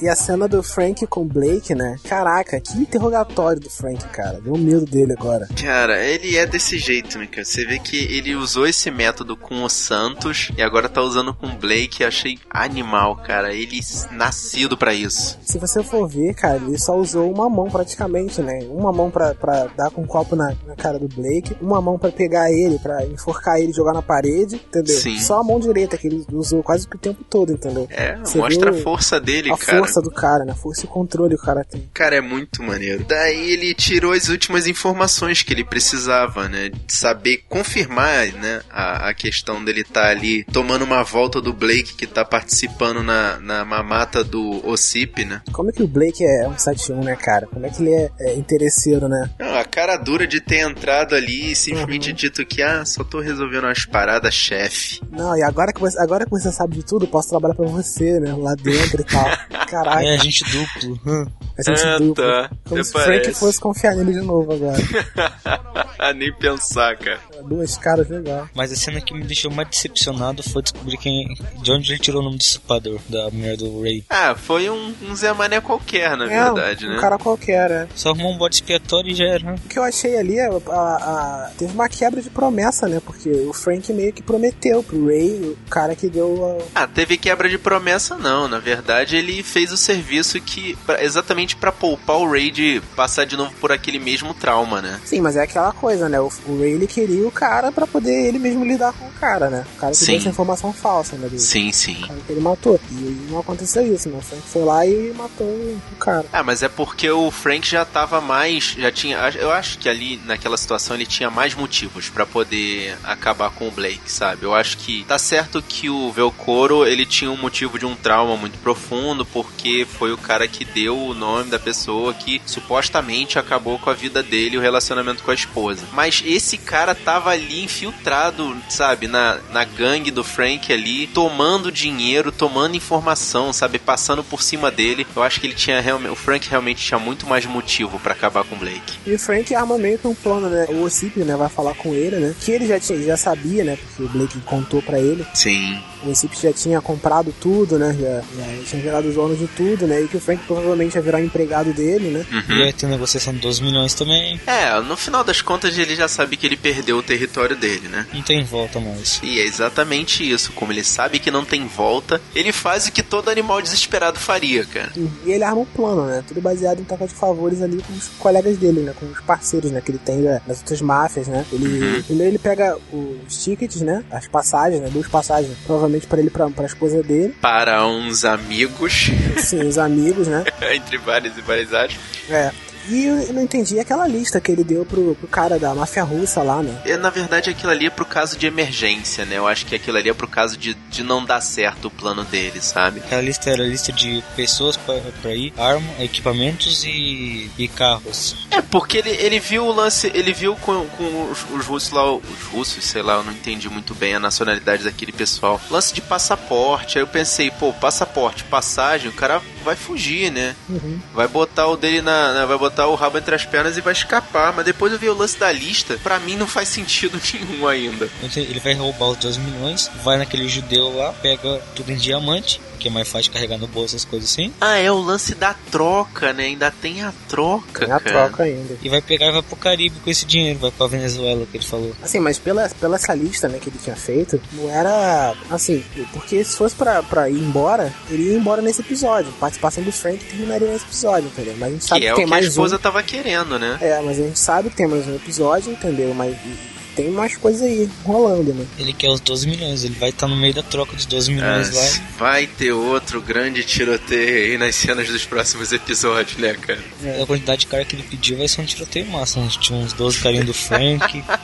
E, 0.00 0.08
a 0.08 0.16
cena 0.16 0.48
do 0.48 0.62
Frank 0.62 1.06
com 1.06 1.22
o 1.22 1.24
Blake, 1.24 1.74
né? 1.74 1.96
Caraca, 2.04 2.60
que 2.60 2.78
interrogatório 2.78 3.60
do 3.60 3.70
Frank, 3.70 4.06
cara. 4.08 4.40
Deu 4.40 4.56
medo 4.56 4.84
dele 4.84 5.12
agora. 5.12 5.48
Cara, 5.60 6.04
ele 6.04 6.36
é 6.36 6.46
desse 6.46 6.78
jeito, 6.78 7.18
né, 7.18 7.26
cara? 7.26 7.44
Você 7.44 7.64
vê 7.64 7.78
que 7.78 7.96
ele 7.96 8.34
usou 8.34 8.66
esse 8.66 8.90
método 8.90 9.36
com 9.36 9.62
o 9.62 9.68
Santos 9.68 10.50
e 10.56 10.62
agora 10.62 10.88
tá 10.88 11.02
usando 11.02 11.34
com 11.34 11.46
o 11.46 11.56
Blake. 11.56 12.04
Achei 12.04 12.38
animal, 12.50 13.16
cara. 13.16 13.52
Ele 13.52 13.80
nascido 14.12 14.76
para 14.76 14.94
isso. 14.94 15.38
Se 15.42 15.58
você 15.58 15.82
for 15.82 16.08
ver, 16.08 16.34
cara, 16.34 16.56
ele 16.56 16.78
só 16.78 16.96
usou 16.96 17.30
uma 17.30 17.48
mão 17.48 17.68
praticamente, 17.70 18.40
né? 18.40 18.60
Uma 18.70 18.92
mão 18.92 19.10
pra, 19.10 19.34
pra 19.34 19.66
dar 19.76 19.90
com 19.90 20.02
um 20.02 20.06
copo 20.06 20.36
na, 20.36 20.54
na 20.66 20.76
cara 20.76 20.98
do 20.98 21.08
Blake, 21.08 21.56
uma 21.60 21.80
mão 21.80 21.98
para 21.98 22.10
pegar 22.10 22.50
ele, 22.50 22.78
para 22.78 23.04
enforcar 23.06 23.58
ele 23.58 23.70
e 23.70 23.74
jogar 23.74 23.92
na 23.92 24.02
parede, 24.02 24.56
entendeu? 24.56 24.96
Sim. 24.96 25.18
Só 25.18 25.40
a 25.40 25.44
mão 25.44 25.58
direita 25.58 25.96
que 25.96 26.06
ele 26.06 26.24
usou 26.32 26.62
quase 26.62 26.86
o 26.86 26.98
tempo 26.98 27.24
todo, 27.28 27.52
entendeu? 27.52 27.86
É, 27.90 28.16
você 28.16 28.38
mostra 28.38 28.70
a 28.70 28.74
força 28.74 29.20
dele, 29.20 29.50
a 29.50 29.56
cara 29.56 29.85
força 29.86 30.02
do 30.02 30.10
cara, 30.10 30.44
né? 30.44 30.54
Força 30.54 30.84
e 30.84 30.88
controle 30.88 31.34
o 31.34 31.38
cara 31.38 31.64
tem. 31.64 31.88
Cara, 31.92 32.16
é 32.16 32.20
muito 32.20 32.62
maneiro. 32.62 33.04
Daí 33.04 33.50
ele 33.50 33.74
tirou 33.74 34.12
as 34.12 34.28
últimas 34.28 34.66
informações 34.66 35.42
que 35.42 35.52
ele 35.52 35.64
precisava, 35.64 36.48
né? 36.48 36.68
De 36.68 36.92
saber 36.92 37.44
confirmar, 37.48 38.32
né? 38.32 38.60
A, 38.70 39.08
a 39.08 39.14
questão 39.14 39.64
dele 39.64 39.82
estar 39.82 40.02
tá 40.02 40.08
ali 40.08 40.44
tomando 40.44 40.84
uma 40.84 41.02
volta 41.02 41.40
do 41.40 41.52
Blake 41.52 41.94
que 41.94 42.06
tá 42.06 42.24
participando 42.24 43.02
na, 43.02 43.38
na 43.40 43.64
mamata 43.64 44.22
do 44.22 44.66
Ossip, 44.66 45.24
né? 45.24 45.42
Como 45.52 45.70
é 45.70 45.72
que 45.72 45.82
o 45.82 45.88
Blake 45.88 46.24
é 46.24 46.48
um 46.48 46.56
71, 46.56 47.02
né, 47.02 47.16
cara? 47.16 47.46
Como 47.46 47.64
é 47.64 47.70
que 47.70 47.82
ele 47.82 47.94
é, 47.94 48.10
é 48.20 48.34
interesseiro, 48.34 49.08
né? 49.08 49.30
Não, 49.38 49.56
a 49.56 49.64
cara 49.64 49.96
dura 49.96 50.26
de 50.26 50.40
ter 50.40 50.60
entrado 50.60 51.14
ali 51.14 51.52
e 51.52 51.56
simplesmente 51.56 52.10
uhum. 52.10 52.16
dito 52.16 52.44
que, 52.44 52.62
ah, 52.62 52.84
só 52.84 53.04
tô 53.04 53.20
resolvendo 53.20 53.64
umas 53.64 53.84
paradas, 53.84 54.34
chefe. 54.34 55.00
Não, 55.10 55.36
e 55.36 55.42
agora 55.42 55.72
que, 55.72 55.80
você, 55.80 55.98
agora 55.98 56.24
que 56.24 56.30
você 56.30 56.50
sabe 56.52 56.76
de 56.76 56.84
tudo, 56.84 57.06
posso 57.06 57.28
trabalhar 57.28 57.54
pra 57.54 57.66
você, 57.66 58.18
né? 58.20 58.34
Lá 58.36 58.54
dentro 58.54 59.00
e 59.00 59.04
tal. 59.04 59.26
Caralho. 59.76 60.06
É, 60.06 60.14
agente 60.14 60.44
duplo. 60.44 61.00
Hum. 61.06 61.26
Agente 61.58 61.86
ah, 61.86 61.98
duplo. 61.98 62.14
Tá. 62.14 62.50
Como 62.64 62.80
Até 62.80 62.84
se 62.84 62.96
o 62.96 63.00
Frank 63.00 63.34
fosse 63.34 63.60
confiar 63.60 63.94
nele 63.94 64.12
de 64.12 64.20
novo 64.20 64.52
agora. 64.52 64.76
Nem 66.16 66.32
pensar, 66.32 66.96
cara. 66.96 67.20
Duas 67.44 67.76
caras 67.76 68.08
legal. 68.08 68.48
Mas 68.54 68.72
a 68.72 68.76
cena 68.76 69.00
que 69.00 69.12
me 69.12 69.24
deixou 69.24 69.50
mais 69.50 69.68
decepcionado 69.68 70.42
foi 70.42 70.62
descobrir 70.62 70.96
quem, 70.96 71.26
de 71.62 71.72
onde 71.72 71.92
ele 71.92 71.98
tirou 71.98 72.20
o 72.20 72.24
nome 72.24 72.36
do 72.36 72.40
dissipador 72.40 72.98
da 73.08 73.30
mulher 73.30 73.56
do 73.56 73.82
Ray. 73.82 74.04
Ah, 74.08 74.34
foi 74.34 74.70
um, 74.70 74.94
um 75.02 75.14
Zé 75.14 75.32
Mané 75.32 75.60
qualquer, 75.60 76.16
na 76.16 76.24
é, 76.24 76.44
verdade, 76.44 76.86
um, 76.86 76.90
né? 76.90 76.96
Um 76.96 77.00
cara 77.00 77.18
qualquer, 77.18 77.70
é. 77.70 77.88
Só 77.94 78.10
arrumou 78.10 78.32
um 78.32 78.38
bode 78.38 78.54
expiatório 78.54 79.10
e 79.10 79.14
já 79.14 79.24
era. 79.24 79.54
O 79.54 79.68
que 79.68 79.78
eu 79.78 79.82
achei 79.82 80.16
ali, 80.16 80.40
a, 80.40 80.48
a, 80.48 80.56
a, 80.70 81.50
teve 81.58 81.72
uma 81.72 81.88
quebra 81.88 82.22
de 82.22 82.30
promessa, 82.30 82.88
né? 82.88 83.00
Porque 83.04 83.30
o 83.30 83.52
Frank 83.52 83.92
meio 83.92 84.12
que 84.12 84.22
prometeu 84.22 84.82
pro 84.82 85.06
Ray, 85.06 85.40
o 85.40 85.58
cara 85.68 85.94
que 85.94 86.08
deu 86.08 86.60
a... 86.74 86.82
Ah, 86.82 86.86
teve 86.86 87.16
quebra 87.18 87.48
de 87.48 87.58
promessa 87.58 88.16
não. 88.16 88.48
Na 88.48 88.58
verdade, 88.58 89.16
ele 89.16 89.42
fez 89.42 89.65
fez 89.66 89.72
o 89.72 89.76
serviço 89.76 90.40
que 90.40 90.78
exatamente 91.00 91.56
para 91.56 91.72
poupar 91.72 92.18
o 92.18 92.30
Ray 92.30 92.50
de 92.50 92.80
passar 92.94 93.24
de 93.24 93.36
novo 93.36 93.52
por 93.60 93.72
aquele 93.72 93.98
mesmo 93.98 94.32
trauma, 94.32 94.80
né? 94.80 95.00
Sim, 95.04 95.20
mas 95.20 95.36
é 95.36 95.42
aquela 95.42 95.72
coisa, 95.72 96.08
né? 96.08 96.20
O, 96.20 96.30
o 96.46 96.60
Ray 96.60 96.72
ele 96.72 96.86
queria 96.86 97.26
o 97.26 97.30
cara 97.30 97.72
para 97.72 97.86
poder 97.86 98.28
ele 98.28 98.38
mesmo 98.38 98.64
lidar 98.64 98.92
com 98.92 99.06
o 99.06 99.12
cara, 99.12 99.50
né? 99.50 99.66
O 99.76 99.80
cara 99.80 99.92
que 99.92 99.98
Sim. 99.98 100.06
deu 100.12 100.16
essa 100.20 100.28
informação 100.28 100.72
falsa, 100.72 101.16
né? 101.16 101.28
Do, 101.28 101.38
Sim, 101.38 101.72
sim. 101.72 102.00
cara 102.06 102.20
que 102.26 102.32
ele 102.32 102.40
matou. 102.40 102.78
E 102.92 103.26
não 103.30 103.40
aconteceu 103.40 103.82
isso, 103.92 104.08
né? 104.08 104.18
O 104.18 104.22
Frank 104.22 104.42
foi 104.46 104.64
lá 104.64 104.86
e 104.86 105.12
matou 105.16 105.46
o 105.46 105.96
cara. 105.98 106.26
Ah, 106.32 106.42
mas 106.42 106.62
é 106.62 106.68
porque 106.68 107.10
o 107.10 107.30
Frank 107.30 107.68
já 107.68 107.84
tava 107.84 108.20
mais. 108.20 108.76
Já 108.78 108.92
tinha. 108.92 109.16
Eu 109.30 109.50
acho 109.50 109.78
que 109.78 109.88
ali 109.88 110.20
naquela 110.24 110.56
situação 110.56 110.94
ele 110.94 111.06
tinha 111.06 111.30
mais 111.30 111.54
motivos 111.54 112.08
pra 112.08 112.24
poder 112.24 112.96
acabar 113.02 113.50
com 113.50 113.66
o 113.66 113.70
Blake, 113.70 114.10
sabe? 114.10 114.44
Eu 114.44 114.54
acho 114.54 114.78
que 114.78 115.04
tá 115.04 115.18
certo 115.18 115.62
que 115.62 115.90
o 115.90 116.12
Velcoro 116.12 116.86
ele 116.86 117.04
tinha 117.04 117.30
um 117.30 117.36
motivo 117.36 117.78
de 117.78 117.86
um 117.86 117.96
trauma 117.96 118.36
muito 118.36 118.58
profundo, 118.58 119.24
porque 119.24 119.55
foi 119.86 120.12
o 120.12 120.18
cara 120.18 120.46
que 120.46 120.64
deu 120.64 120.96
o 120.96 121.14
nome 121.14 121.50
da 121.50 121.58
pessoa 121.58 122.14
que 122.14 122.40
supostamente 122.46 123.38
acabou 123.38 123.78
com 123.78 123.90
a 123.90 123.94
vida 123.94 124.22
dele 124.22 124.56
e 124.56 124.58
o 124.58 124.60
relacionamento 124.60 125.22
com 125.22 125.30
a 125.30 125.34
esposa. 125.34 125.82
Mas 125.92 126.22
esse 126.24 126.58
cara 126.58 126.94
tava 126.94 127.30
ali 127.30 127.64
infiltrado, 127.64 128.56
sabe, 128.68 129.08
na, 129.08 129.38
na 129.52 129.64
gangue 129.64 130.10
do 130.10 130.24
Frank 130.24 130.72
ali, 130.72 131.06
tomando 131.08 131.72
dinheiro, 131.72 132.30
tomando 132.30 132.76
informação, 132.76 133.52
sabe, 133.52 133.78
passando 133.78 134.22
por 134.22 134.42
cima 134.42 134.70
dele. 134.70 135.06
Eu 135.14 135.22
acho 135.22 135.40
que 135.40 135.46
ele 135.46 135.54
tinha 135.54 135.80
realmente. 135.80 136.12
O 136.12 136.16
Frank 136.16 136.48
realmente 136.48 136.84
tinha 136.84 136.98
muito 136.98 137.26
mais 137.26 137.44
motivo 137.46 137.98
pra 137.98 138.12
acabar 138.12 138.44
com 138.44 138.54
o 138.54 138.58
Blake. 138.58 138.98
E 139.06 139.14
o 139.14 139.18
Frank 139.18 139.54
arma 139.54 139.78
meio 139.78 139.98
que 139.98 140.06
um 140.06 140.14
plano, 140.14 140.48
né? 140.48 140.66
O 140.68 140.82
Ossip, 140.82 141.18
né, 141.20 141.36
vai 141.36 141.48
falar 141.48 141.74
com 141.74 141.94
ele, 141.94 142.16
né? 142.16 142.34
Que 142.40 142.52
ele 142.52 142.66
já, 142.66 142.78
tinha, 142.78 143.00
já 143.02 143.16
sabia, 143.16 143.64
né? 143.64 143.76
Porque 143.76 144.02
o 144.02 144.08
Blake 144.08 144.40
contou 144.40 144.82
pra 144.82 144.98
ele. 144.98 145.26
Sim. 145.34 145.82
O 146.04 146.10
Ossip 146.10 146.36
já 146.40 146.52
tinha 146.52 146.80
comprado 146.80 147.34
tudo, 147.40 147.78
né? 147.78 147.96
Já, 147.98 148.20
já 148.20 148.64
tinha 148.64 148.82
virado 148.82 149.12
dono 149.12 149.36
de 149.36 149.46
tudo, 149.48 149.86
né? 149.86 150.02
E 150.02 150.08
que 150.08 150.16
o 150.16 150.20
Frank 150.20 150.42
provavelmente 150.46 150.94
ia 150.94 151.02
virar 151.02 151.20
empregado 151.20 151.72
dele, 151.72 152.10
né? 152.10 152.26
E 152.48 152.58
vai 152.58 152.72
ter 152.72 152.86
negociação 152.86 153.32
de 153.32 153.40
12 153.40 153.62
milhões 153.62 153.94
também. 153.94 154.40
É, 154.46 154.78
no 154.80 154.96
final 154.96 155.24
das 155.24 155.40
contas 155.40 155.76
ele 155.78 155.96
já 155.96 156.08
sabe 156.08 156.36
que 156.36 156.46
ele 156.46 156.56
perdeu 156.56 156.98
o 156.98 157.02
território 157.02 157.56
dele, 157.56 157.88
né? 157.88 158.06
Não 158.12 158.22
tem 158.22 158.44
volta 158.44 158.78
mais. 158.78 159.20
E 159.22 159.40
é 159.40 159.44
exatamente 159.44 160.28
isso. 160.28 160.52
Como 160.52 160.72
ele 160.72 160.84
sabe 160.84 161.18
que 161.18 161.30
não 161.30 161.44
tem 161.44 161.66
volta, 161.66 162.20
ele 162.34 162.52
faz 162.52 162.86
o 162.86 162.92
que 162.92 163.02
todo 163.02 163.30
animal 163.30 163.60
desesperado 163.62 164.18
faria, 164.18 164.64
cara. 164.64 164.92
E 164.96 165.32
ele 165.32 165.44
arma 165.44 165.62
um 165.62 165.66
plano, 165.66 166.06
né? 166.06 166.22
Tudo 166.26 166.40
baseado 166.40 166.80
em 166.80 166.84
troca 166.84 167.06
de 167.06 167.14
favores 167.14 167.62
ali 167.62 167.82
com 167.82 167.92
os 167.92 168.08
colegas 168.18 168.56
dele, 168.56 168.80
né? 168.80 168.94
Com 168.98 169.06
os 169.06 169.20
parceiros, 169.20 169.70
né? 169.70 169.80
Que 169.80 169.90
ele 169.90 169.98
tem 169.98 170.18
né? 170.18 170.40
das 170.46 170.58
outras 170.58 170.80
máfias, 170.80 171.28
né? 171.28 171.44
Ele, 171.52 172.02
Primeiro 172.02 172.32
ele 172.32 172.38
pega 172.38 172.76
os 172.92 173.44
tickets, 173.44 173.80
né? 173.80 174.04
As 174.10 174.28
passagens, 174.28 174.80
né? 174.80 174.88
Duas 174.90 175.08
passagens, 175.08 175.56
provavelmente 175.66 175.85
pra 176.06 176.18
ele 176.20 176.30
pra, 176.30 176.48
pra 176.50 176.66
esposa 176.66 177.02
dele. 177.02 177.34
Para 177.40 177.86
uns 177.86 178.24
amigos, 178.24 179.10
Sim, 179.38 179.66
os 179.66 179.78
amigos, 179.78 180.26
né? 180.28 180.44
entre 180.74 180.98
vários 180.98 181.36
e 181.36 181.40
vários 181.40 181.72
aspas. 181.72 181.96
É. 182.28 182.50
E 182.88 183.04
eu 183.04 183.32
não 183.32 183.42
entendi 183.42 183.78
aquela 183.80 184.06
lista 184.06 184.40
que 184.40 184.50
ele 184.52 184.62
deu 184.64 184.84
pro, 184.84 185.14
pro 185.14 185.26
cara 185.28 185.58
da 185.58 185.74
máfia 185.74 186.02
russa 186.04 186.42
lá, 186.42 186.62
né? 186.62 186.80
É, 186.84 186.96
na 186.96 187.10
verdade, 187.10 187.50
aquilo 187.50 187.72
ali 187.72 187.86
é 187.86 187.90
pro 187.90 188.04
caso 188.04 188.36
de 188.38 188.46
emergência, 188.46 189.24
né? 189.24 189.36
Eu 189.38 189.46
acho 189.46 189.66
que 189.66 189.74
aquilo 189.74 189.96
ali 189.98 190.08
é 190.10 190.14
pro 190.14 190.28
caso 190.28 190.56
de, 190.56 190.74
de 190.74 191.02
não 191.02 191.24
dar 191.24 191.40
certo 191.40 191.86
o 191.86 191.90
plano 191.90 192.24
dele, 192.24 192.60
sabe? 192.60 193.00
Aquela 193.00 193.22
lista 193.22 193.50
era 193.50 193.62
a 193.62 193.66
lista 193.66 193.92
de 193.92 194.22
pessoas 194.34 194.76
pra, 194.76 194.94
pra 195.22 195.34
ir, 195.34 195.52
arma, 195.56 195.86
equipamentos 195.98 196.84
e, 196.84 197.50
e 197.58 197.68
carros. 197.68 198.36
É, 198.50 198.60
porque 198.62 198.98
ele, 198.98 199.10
ele 199.10 199.40
viu 199.40 199.64
o 199.66 199.72
lance, 199.72 200.10
ele 200.14 200.32
viu 200.32 200.54
com, 200.56 200.86
com 200.96 201.30
os, 201.30 201.44
os 201.50 201.66
russos 201.66 201.90
lá, 201.90 202.10
os 202.14 202.42
russos, 202.52 202.84
sei 202.84 203.02
lá, 203.02 203.14
eu 203.14 203.24
não 203.24 203.32
entendi 203.32 203.68
muito 203.68 203.94
bem 203.94 204.14
a 204.14 204.20
nacionalidade 204.20 204.84
daquele 204.84 205.12
pessoal. 205.12 205.60
Lance 205.70 205.92
de 205.94 206.00
passaporte, 206.00 206.98
aí 206.98 207.02
eu 207.02 207.08
pensei, 207.08 207.50
pô, 207.50 207.72
passaporte, 207.72 208.44
passagem, 208.44 209.08
o 209.08 209.12
cara 209.12 209.40
vai 209.64 209.74
fugir, 209.76 210.30
né? 210.30 210.54
Uhum. 210.68 210.98
Vai 211.14 211.26
botar 211.28 211.66
o 211.68 211.76
dele 211.76 212.02
na, 212.02 212.32
na- 212.32 212.46
vai 212.46 212.58
botar 212.58 212.75
o 212.84 212.94
rabo 212.94 213.18
entre 213.18 213.34
as 213.34 213.44
pernas 213.44 213.76
e 213.76 213.80
vai 213.80 213.92
escapar, 213.92 214.52
mas 214.52 214.64
depois 214.64 214.92
eu 214.92 214.98
vi 214.98 215.08
o 215.08 215.16
lance 215.16 215.38
da 215.38 215.50
lista, 215.52 215.98
pra 216.02 216.18
mim 216.18 216.36
não 216.36 216.46
faz 216.46 216.68
sentido 216.68 217.20
nenhum 217.32 217.66
ainda. 217.66 218.08
Então 218.22 218.42
ele 218.42 218.60
vai 218.60 218.74
roubar 218.74 219.10
os 219.10 219.18
12 219.18 219.40
milhões, 219.40 219.90
vai 220.02 220.18
naquele 220.18 220.48
judeu 220.48 220.94
lá, 220.96 221.12
pega 221.14 221.62
tudo 221.74 221.90
em 221.92 221.96
diamante, 221.96 222.60
que 222.76 222.88
é 222.88 222.90
mais 222.90 223.08
fácil 223.08 223.24
de 223.24 223.30
carregar 223.30 223.58
no 223.58 223.66
bolso, 223.66 223.96
essas 223.96 224.04
coisas 224.04 224.30
assim, 224.30 224.52
Ah, 224.60 224.76
é 224.78 224.90
o 224.90 224.98
lance 225.00 225.34
da 225.34 225.54
troca, 225.70 226.32
né? 226.32 226.44
Ainda 226.44 226.70
tem 226.70 227.02
a 227.02 227.12
troca, 227.28 227.84
Tem 227.86 227.92
a 227.94 227.98
cara. 228.00 228.28
troca 228.28 228.42
ainda. 228.44 228.76
e 228.82 228.88
vai 228.88 229.00
pegar 229.02 229.28
e 229.28 229.32
vai 229.32 229.42
pro 229.42 229.56
Caribe 229.56 229.98
com 230.00 230.10
esse 230.10 230.24
dinheiro, 230.26 230.58
vai 230.58 230.70
pra 230.70 230.86
Venezuela, 230.86 231.46
que 231.50 231.56
ele 231.56 231.64
falou. 231.64 231.92
Assim, 232.02 232.18
mas 232.20 232.38
pela, 232.38 232.68
pela 232.80 232.96
essa 232.96 233.14
lista, 233.14 233.48
né, 233.48 233.58
que 233.60 233.68
ele 233.68 233.78
tinha 233.82 233.96
feito, 233.96 234.40
não 234.52 234.70
era 234.70 235.34
assim, 235.50 235.82
porque 236.12 236.42
se 236.44 236.56
fosse 236.56 236.74
pra, 236.74 237.02
pra 237.02 237.28
ir 237.30 237.38
embora, 237.38 237.92
ele 238.10 238.30
ia 238.30 238.36
embora 238.36 238.60
nesse 238.62 238.80
episódio. 238.80 239.32
Participação 239.40 239.82
do 239.82 239.92
Frank 239.92 240.24
terminaria 240.24 240.68
nesse 240.70 240.84
episódio, 240.84 241.28
entendeu? 241.28 241.54
Mas 241.58 241.68
a 241.68 241.72
gente 241.72 241.84
sabe 241.84 242.00
Que 242.00 242.06
que, 242.06 242.10
é 242.10 242.12
o 242.12 242.16
tem 242.16 242.24
que 242.26 242.30
a 242.32 242.34
mais 242.36 242.46
esposa 242.46 242.76
um. 242.76 242.78
tava 242.78 243.02
querendo, 243.02 243.58
né? 243.58 243.78
É, 243.80 244.00
mas 244.02 244.18
a 244.18 244.22
gente 244.22 244.38
sabe 244.38 244.70
que 244.70 244.76
tem 244.76 244.86
mais 244.86 245.06
um 245.06 245.14
episódio, 245.16 245.72
entendeu? 245.72 246.12
Mas 246.14 246.34
e- 246.34 246.75
tem 246.96 247.10
mais 247.10 247.36
coisa 247.36 247.64
aí 247.66 247.88
rolando, 248.04 248.52
né? 248.54 248.66
Ele 248.78 248.92
quer 248.92 249.08
os 249.10 249.20
12 249.20 249.46
milhões, 249.46 249.84
ele 249.84 249.94
vai 249.94 250.08
estar 250.08 250.26
no 250.26 250.34
meio 250.36 250.54
da 250.54 250.62
troca 250.62 250.96
dos 250.96 251.06
12 251.06 251.30
milhões 251.32 251.68
Ah, 251.68 251.78
lá. 251.78 252.02
vai 252.18 252.46
ter 252.46 252.72
outro 252.72 253.20
grande 253.20 253.62
tiroteio 253.62 254.52
aí 254.52 254.58
nas 254.58 254.74
cenas 254.74 255.06
dos 255.08 255.24
próximos 255.24 255.70
episódios, 255.72 256.38
né, 256.38 256.54
cara? 256.54 256.82
É, 257.04 257.22
A 257.22 257.26
quantidade 257.26 257.60
de 257.60 257.66
cara 257.66 257.84
que 257.84 257.94
ele 257.94 258.02
pediu 258.02 258.38
vai 258.38 258.48
ser 258.48 258.62
um 258.62 258.64
tiroteio 258.64 259.06
massa. 259.10 259.38
Uns, 259.38 259.56
tinha 259.56 259.78
uns 259.78 259.92
12 259.92 260.18
carinhos 260.20 260.46
do 260.46 260.54
Frank, 260.54 261.22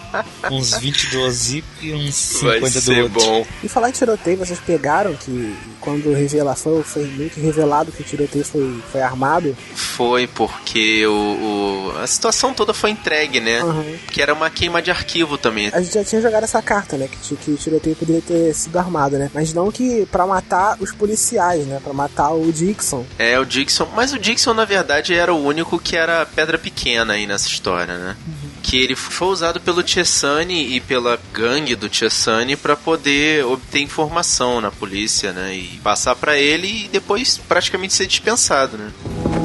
uns 0.51 0.75
20 0.79 1.07
do 1.09 1.31
Zip 1.31 1.65
e 1.81 1.93
uns 1.93 2.15
50 2.15 2.61
Vai 2.61 2.71
do 2.71 2.81
ser 2.81 3.03
outro. 3.03 3.21
bom. 3.21 3.47
E 3.63 3.69
falar 3.69 3.89
em 3.89 3.93
tiroteio, 3.93 4.39
vocês 4.39 4.59
pegaram 4.61 5.15
que 5.15 5.57
quando 5.81 6.13
revela, 6.13 6.55
foi, 6.55 6.83
foi 6.83 7.05
meio 7.07 7.31
que 7.31 7.41
revelado 7.41 7.91
que 7.93 8.03
o 8.03 8.05
tiroteio 8.05 8.45
foi, 8.45 8.81
foi 8.91 9.03
armado? 9.03 9.57
Foi 9.75 10.27
porque 10.27 11.07
o, 11.07 11.13
o- 11.13 11.99
a 12.03 12.07
situação 12.07 12.53
toda 12.55 12.73
foi 12.75 12.91
entregue, 12.91 13.41
né? 13.41 13.61
Aham. 13.61 13.85
Que 14.11 14.23
era 14.23 14.33
uma 14.33 14.49
queima 14.51 14.81
de 14.83 14.91
arquivo 14.91 15.37
também. 15.39 15.71
A 15.73 15.81
gente 15.81 15.95
já 15.95 16.05
tinha 16.05 16.21
jogado 16.21 16.45
essa 16.45 16.61
carta, 16.63 16.97
né? 16.97 17.09
Que, 17.09 17.37
que 17.37 17.51
o 17.51 17.57
tiroteio 17.57 17.97
poderia 17.97 18.23
ter 18.23 18.55
sido 18.55 18.79
armado, 18.79 19.19
né? 19.19 19.31
Mas 19.35 19.53
não 19.53 19.71
que 19.71 20.07
pra 20.07 20.27
matar 20.27 20.77
os 20.81 20.93
policiais, 20.93 21.67
né? 21.67 21.81
Pra 21.83 21.93
matar 21.93 22.31
o 22.33 22.51
Dixon. 22.53 23.05
É, 23.19 23.39
o 23.39 23.45
Dixon. 23.45 23.89
Mas 23.95 24.13
o 24.13 24.19
Dixon, 24.19 24.55
na 24.55 24.65
verdade, 24.65 25.15
era 25.15 25.33
o 25.35 25.45
único 25.45 25.79
que 25.79 25.97
era 25.97 26.25
pedra 26.27 26.59
pequena 26.59 27.15
aí 27.15 27.27
nessa 27.27 27.49
história, 27.49 27.97
né? 27.97 28.17
Que 28.63 28.79
ele 28.79 28.95
foi 28.95 29.29
usado 29.29 29.61
pelo 29.61 29.87
Chesani 29.87 30.77
e 30.77 30.81
pela 30.81 31.19
gangue 31.33 31.75
do 31.75 31.93
Chesani 31.93 32.57
pra 32.57 32.77
poder 32.77 33.45
obter 33.45 33.81
informação 33.81 34.61
na 34.61 34.71
polícia, 34.71 35.33
né? 35.33 35.55
E 35.55 35.81
passar 35.83 36.15
pra 36.15 36.39
ele 36.39 36.85
e 36.85 36.89
depois 36.89 37.39
praticamente 37.49 37.93
ser 37.93 38.07
dispensado, 38.07 38.79
né? 38.79 38.91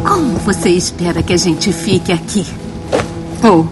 Como 0.07 0.37
você 0.39 0.69
espera 0.69 1.23
que 1.23 1.33
a 1.33 1.37
gente 1.37 1.73
fique 1.73 2.11
aqui? 2.11 2.45
Ou, 3.43 3.69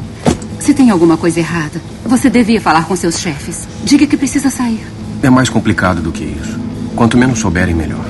se 0.59 0.73
tem 0.73 0.89
alguma 0.89 1.15
coisa 1.15 1.39
errada, 1.39 1.81
você 2.03 2.29
devia 2.29 2.59
falar 2.59 2.85
com 2.85 2.95
seus 2.95 3.19
chefes. 3.19 3.67
Diga 3.83 4.07
que 4.07 4.17
precisa 4.17 4.49
sair. 4.49 4.85
É 5.21 5.29
mais 5.29 5.47
complicado 5.49 6.01
do 6.01 6.11
que 6.11 6.23
isso. 6.23 6.59
Quanto 6.95 7.17
menos 7.17 7.39
souberem, 7.39 7.75
melhor. 7.75 8.05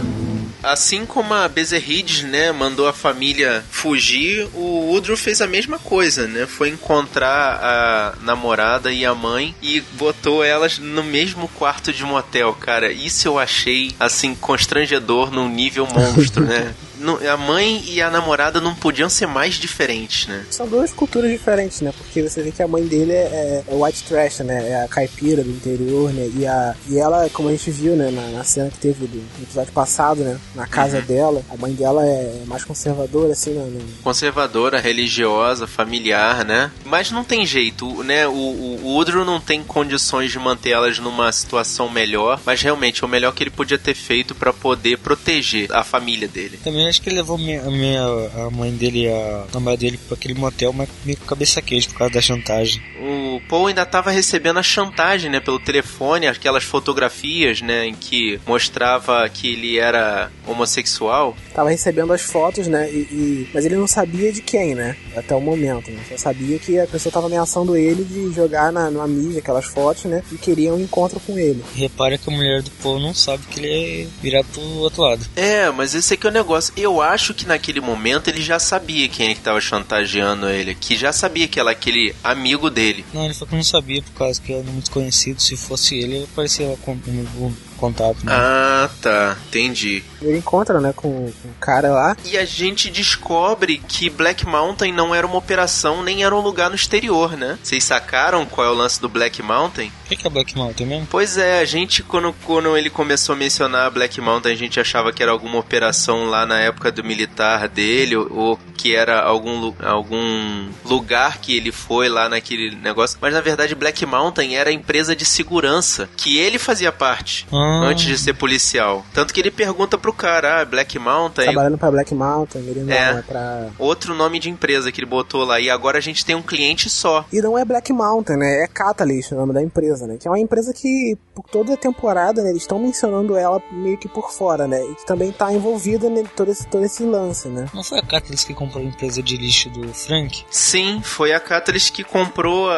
Assim 0.66 1.06
como 1.06 1.34
a 1.34 1.48
Bezerrides, 1.48 2.24
né, 2.24 2.52
mandou 2.52 2.88
a 2.88 2.94
família 2.94 3.64
fugir, 3.70 4.48
o 4.54 4.90
Woodrow 4.90 5.18
fez 5.18 5.42
a 5.42 5.48
mesma 5.48 5.78
coisa, 5.80 6.28
né? 6.28 6.46
Foi 6.46 6.70
encontrar 6.70 7.60
a 7.62 8.14
namorada 8.22 8.92
e 8.92 9.06
a 9.06 9.14
mãe 9.14 9.56
e 9.62 9.82
botou 9.82 10.44
elas 10.44 10.80
no 10.80 11.04
mesmo 11.04 11.48
quarto 11.50 11.94
de 11.94 12.04
motel, 12.04 12.54
cara. 12.54 12.92
Isso 12.92 13.28
eu 13.28 13.40
achei, 13.40 13.96
assim, 14.00 14.36
constrangedor 14.36 15.32
num 15.32 15.50
nível 15.50 15.88
monstro, 15.88 16.44
né? 16.44 16.74
Não- 17.06 17.20
A 17.32 17.38
mãe 17.38 17.84
e 17.88 18.02
a 18.02 18.10
namorada 18.10 18.60
não 18.60 18.74
podiam 18.76 19.10
ser 19.10 19.28
mais 19.28 19.56
diferentes, 19.56 20.28
né? 20.28 20.46
São 20.50 20.68
duas 20.68 20.92
culturas 20.92 21.30
diferentes, 21.32 21.82
né? 21.82 21.94
Porque 21.98 22.22
você 22.22 22.42
vê 22.42 22.52
que 22.52 22.62
a 22.64 22.68
mãe 22.68 22.84
dele 22.86 23.14
é, 23.14 23.64
é 23.68 23.74
white 23.76 24.04
trash, 24.04 24.40
né? 24.40 24.70
É 24.72 24.84
a 24.84 24.88
caipira 24.88 25.44
do 25.44 25.50
interior, 25.52 26.12
né? 26.14 26.30
E, 26.36 26.46
a, 26.48 26.76
e 26.90 26.98
ela, 26.98 27.30
como 27.32 27.50
a 27.50 27.52
gente 27.52 27.70
viu, 27.72 27.96
né? 27.96 28.10
Na, 28.12 28.22
na 28.38 28.44
cena 28.44 28.70
que 28.70 28.78
teve 28.80 29.06
do, 29.08 29.18
no 29.18 29.44
episódio 29.44 29.72
passado, 29.72 30.22
né? 30.24 30.40
Na 30.56 30.66
casa 30.68 31.02
dela, 31.02 31.42
a 31.50 31.58
mãe 31.58 31.74
dela 31.74 32.06
é 32.06 32.44
mais 32.48 32.64
conservadora, 32.64 33.32
assim, 33.34 33.52
né? 33.52 33.82
conservadora, 34.04 34.80
religiosa, 34.80 35.68
familiar, 35.68 36.46
né? 36.46 36.72
Mas 36.86 37.12
não 37.12 37.24
tem 37.24 37.46
jeito, 37.46 38.04
né? 38.04 38.28
O, 38.28 38.32
o, 38.32 38.80
o 38.84 38.88
Woodrow 38.96 39.26
não 39.26 39.40
tem 39.40 39.64
condições 39.64 40.32
de 40.32 40.40
manter 40.40 40.72
elas 40.72 41.00
numa 41.00 41.32
situação 41.32 41.90
melhor, 41.90 42.40
mas 42.46 42.62
realmente 42.62 43.04
é 43.04 43.06
o 43.06 43.10
melhor 43.10 43.34
que 43.34 43.44
ele 43.44 43.50
podia 43.50 43.78
ter 43.78 43.94
feito 43.94 44.34
pra 44.34 44.54
poder 44.54 44.98
proteger 45.00 45.72
a 45.72 45.84
família 45.84 46.28
dele. 46.28 46.60
Também 46.64 46.88
acho 46.96 47.02
que 47.02 47.10
ele 47.10 47.18
levou 47.18 47.38
minha, 47.38 47.62
a, 47.62 47.70
minha, 47.70 48.02
a 48.48 48.50
mãe 48.50 48.72
dele 48.72 49.04
e 49.04 49.10
a 49.10 49.46
namorada 49.54 49.82
dele 49.82 50.00
pra 50.08 50.16
aquele 50.16 50.34
motel, 50.34 50.72
mas 50.72 50.88
meio 51.04 51.18
com 51.18 51.26
cabeça 51.26 51.62
quente 51.62 51.90
por 51.90 51.98
causa 51.98 52.14
da 52.14 52.22
chantagem. 52.22 52.82
O 53.02 53.26
o 53.36 53.42
Paul 53.42 53.68
ainda 53.68 53.86
tava 53.86 54.12
recebendo 54.12 54.60
a 54.60 54.64
chantagem, 54.64 55.30
né, 55.30 55.40
pelo 55.40 55.60
telefone, 55.60 56.28
aquelas 56.28 56.64
fotografias, 56.64 57.62
né, 57.62 57.88
em 57.88 57.94
que 57.94 58.40
mostrava 58.48 59.28
que 59.30 59.54
ele 59.54 59.78
era 59.78 60.32
homossexual. 60.48 61.36
Tava 61.54 61.70
recebendo 61.70 62.14
as 62.14 62.22
fotos, 62.22 62.68
né, 62.68 62.90
e, 62.90 62.98
e... 63.12 63.50
mas 63.54 63.66
ele 63.66 63.76
não 63.76 63.88
sabia 63.88 64.32
de 64.32 64.42
quem, 64.42 64.74
né, 64.74 64.96
até 65.16 65.36
o 65.36 65.42
momento, 65.42 65.92
né, 65.92 66.00
só 66.10 66.18
sabia 66.18 66.58
que 66.58 66.80
a 66.80 66.88
pessoa 66.88 67.12
tava 67.12 67.28
ameaçando 67.28 67.76
ele 67.76 68.04
de 68.04 68.34
jogar 68.34 68.72
na, 68.72 68.90
na 68.90 69.08
mídia 69.08 69.40
aquelas 69.40 69.66
fotos, 69.66 70.06
né, 70.06 70.24
e 70.32 70.38
queria 70.38 70.74
um 70.74 70.80
encontro 70.80 71.20
com 71.20 71.38
ele. 71.38 71.64
Repara 71.76 72.18
que 72.18 72.30
a 72.30 72.34
mulher 72.34 72.62
do 72.62 72.72
Paul 72.72 73.00
não 73.00 73.14
sabe 73.14 73.44
que 73.48 73.60
ele 73.60 74.04
é 74.04 74.08
virado 74.22 74.48
pro 74.54 74.62
outro 74.62 75.02
lado. 75.02 75.26
É, 75.36 75.70
mas 75.72 75.94
esse 75.94 76.14
aqui 76.14 76.26
é 76.26 76.30
o 76.30 76.34
negócio. 76.34 76.74
Eu 76.76 77.02
acho 77.02 77.34
que 77.34 77.46
naquele 77.46 77.80
momento 77.80 78.28
ele 78.28 78.42
já 78.42 78.60
sabia 78.60 79.08
quem 79.08 79.30
é 79.30 79.36
que 79.36 79.42
tava 79.42 79.62
chantageando 79.62 80.50
ele, 80.50 80.76
que 80.76 80.96
já 80.98 81.14
sabia 81.14 81.48
que 81.48 81.60
era 81.60 81.72
aquele 81.72 82.14
amigo 82.24 82.70
dele. 82.70 83.06
Não, 83.14 83.24
ele 83.24 83.34
falou 83.34 83.48
que 83.48 83.56
não 83.56 83.64
sabia 83.64 84.02
por 84.02 84.12
causa 84.12 84.42
que 84.42 84.52
era 84.52 84.64
muito 84.64 84.92
conhecido. 84.92 85.42
Se 85.42 85.56
fosse 85.56 85.96
ele, 85.96 86.16
ele 86.16 86.24
aparecia 86.26 86.68
lá 86.68 86.76
com 86.78 86.92
o 86.94 87.54
contato. 87.76 88.26
Né? 88.26 88.32
Ah, 88.34 88.90
tá. 89.02 89.38
Entendi. 89.48 90.04
Ele 90.22 90.38
encontra, 90.38 90.80
né, 90.80 90.94
com, 90.96 91.08
o 91.08 91.34
cara 91.60 91.90
lá. 91.90 92.18
E 92.26 92.38
a 92.38 92.46
gente 92.46 92.90
descobre 92.90 93.78
que 93.78 94.10
Black 94.10 94.46
Mountain 94.46 94.92
não 94.92 95.14
era 95.14 95.26
uma 95.26 95.38
operação, 95.38 96.04
nem 96.04 96.24
era 96.24 96.36
um 96.36 96.40
lugar 96.40 96.70
no 96.70 96.76
exterior, 96.76 97.38
né? 97.38 97.58
Vocês 97.62 97.84
sacaram 97.84 98.46
qual 98.46 98.68
é 98.68 98.70
o 98.70 98.74
lance 98.74 99.00
do 99.00 99.10
Black 99.10 99.42
Mountain? 99.42 99.92
O 100.06 100.08
que, 100.08 100.16
que 100.16 100.28
é 100.28 100.30
Black 100.30 100.56
Mountain 100.56 100.88
mesmo? 100.88 101.08
Pois 101.10 101.38
é, 101.38 101.60
a 101.60 101.66
gente, 101.66 102.04
quando, 102.04 102.34
quando 102.46 102.76
ele 102.78 102.90
começou 102.90 103.34
a 103.34 103.38
mencionar 103.38 103.92
Black 103.92 104.20
Mountain, 104.20 104.54
a 104.54 104.58
gente 104.58 104.80
achava 104.80 105.12
que 105.12 105.22
era 105.22 105.32
alguma 105.32 105.60
operação 105.60 106.26
lá 106.26 106.46
na 106.46 106.60
época 106.60 106.92
do 106.92 107.04
militar 107.04 107.68
dele, 107.68 108.16
ou, 108.16 108.28
ou 108.32 108.60
que 108.78 108.96
era 108.96 109.22
algum, 109.22 109.74
algum 109.84 110.70
lugar 110.84 111.40
que 111.40 111.56
ele 111.56 111.72
foi 111.72 112.10
lá 112.10 112.30
naquele 112.30 112.76
negócio. 112.76 113.18
Mas 113.22 113.34
na 113.34 113.42
verdade, 113.42 113.76
Black 113.76 114.06
Mountain 114.06 114.56
era 114.56 114.70
a 114.70 114.74
empresa 114.74 115.16
de 115.16 115.26
segurança 115.26 116.10
que 116.16 116.38
ele 116.38 116.58
fazia 116.58 116.92
parte. 116.92 117.48
Ah 117.52 117.65
antes 117.84 118.06
de 118.06 118.18
ser 118.18 118.34
policial. 118.34 119.06
Tanto 119.14 119.34
que 119.34 119.40
ele 119.40 119.52
pergunta 119.52 119.98
pro 119.98 120.14
cara, 120.14 120.62
ah, 120.62 120.66
Black 120.66 120.98
Mountain. 120.98 121.46
Trabalhando 121.46 121.78
pra 121.78 121.92
Black 121.92 122.14
Mountain, 122.14 122.62
ele 122.62 122.82
não 122.82 122.94
é, 122.94 123.20
é 123.20 123.22
pra. 123.22 123.68
Outro 123.78 124.14
nome 124.14 124.40
de 124.40 124.50
empresa 124.50 124.92
que 124.92 125.00
ele 125.00 125.10
botou 125.10 125.44
lá. 125.44 125.60
E 125.60 125.70
agora 125.70 125.98
a 125.98 126.02
gente 126.02 126.26
tem 126.26 126.36
um 126.36 126.42
cliente 126.42 126.90
só. 126.90 127.26
E 127.32 127.42
não 127.42 127.58
é 127.58 127.66
Black 127.66 127.92
Mountain, 127.92 128.38
né? 128.38 128.64
É 128.64 128.68
Catalyst 128.68 129.32
o 129.32 129.36
nome 129.36 129.54
da 129.54 129.62
empresa, 129.62 130.08
né? 130.08 130.18
Que 130.20 130.28
é 130.28 130.32
uma 130.32 130.40
empresa 130.40 130.74
que, 130.74 131.18
por 131.34 131.46
toda 131.50 131.74
a 131.74 131.78
temporada, 131.78 132.44
né, 132.44 132.50
eles 132.50 132.64
estão 132.64 132.80
mencionando 132.80 133.36
ela 133.36 133.62
meio 133.72 133.98
que 133.98 134.08
por 134.08 134.32
fora, 134.32 134.68
né? 134.68 134.84
E 134.84 134.96
que 134.96 135.06
também 135.06 135.32
tá 135.32 135.52
envolvida 135.52 136.08
em 136.08 136.24
todo 136.26 136.52
esse, 136.52 136.68
todo 136.68 136.84
esse 136.84 137.04
lance, 137.04 137.48
né? 137.48 137.68
Não 137.74 137.84
foi 137.84 138.00
a 138.00 138.04
Catalyst 138.04 138.48
que 138.48 138.54
comprou 138.54 138.84
a 138.84 138.86
empresa 138.86 139.22
de 139.22 139.38
lixo 139.38 139.70
do 139.70 139.94
Frank? 139.94 140.46
Sim, 140.50 141.02
foi 141.04 141.34
a 141.34 141.40
Catalyst 141.40 141.94
que 141.94 142.04
comprou 142.04 142.70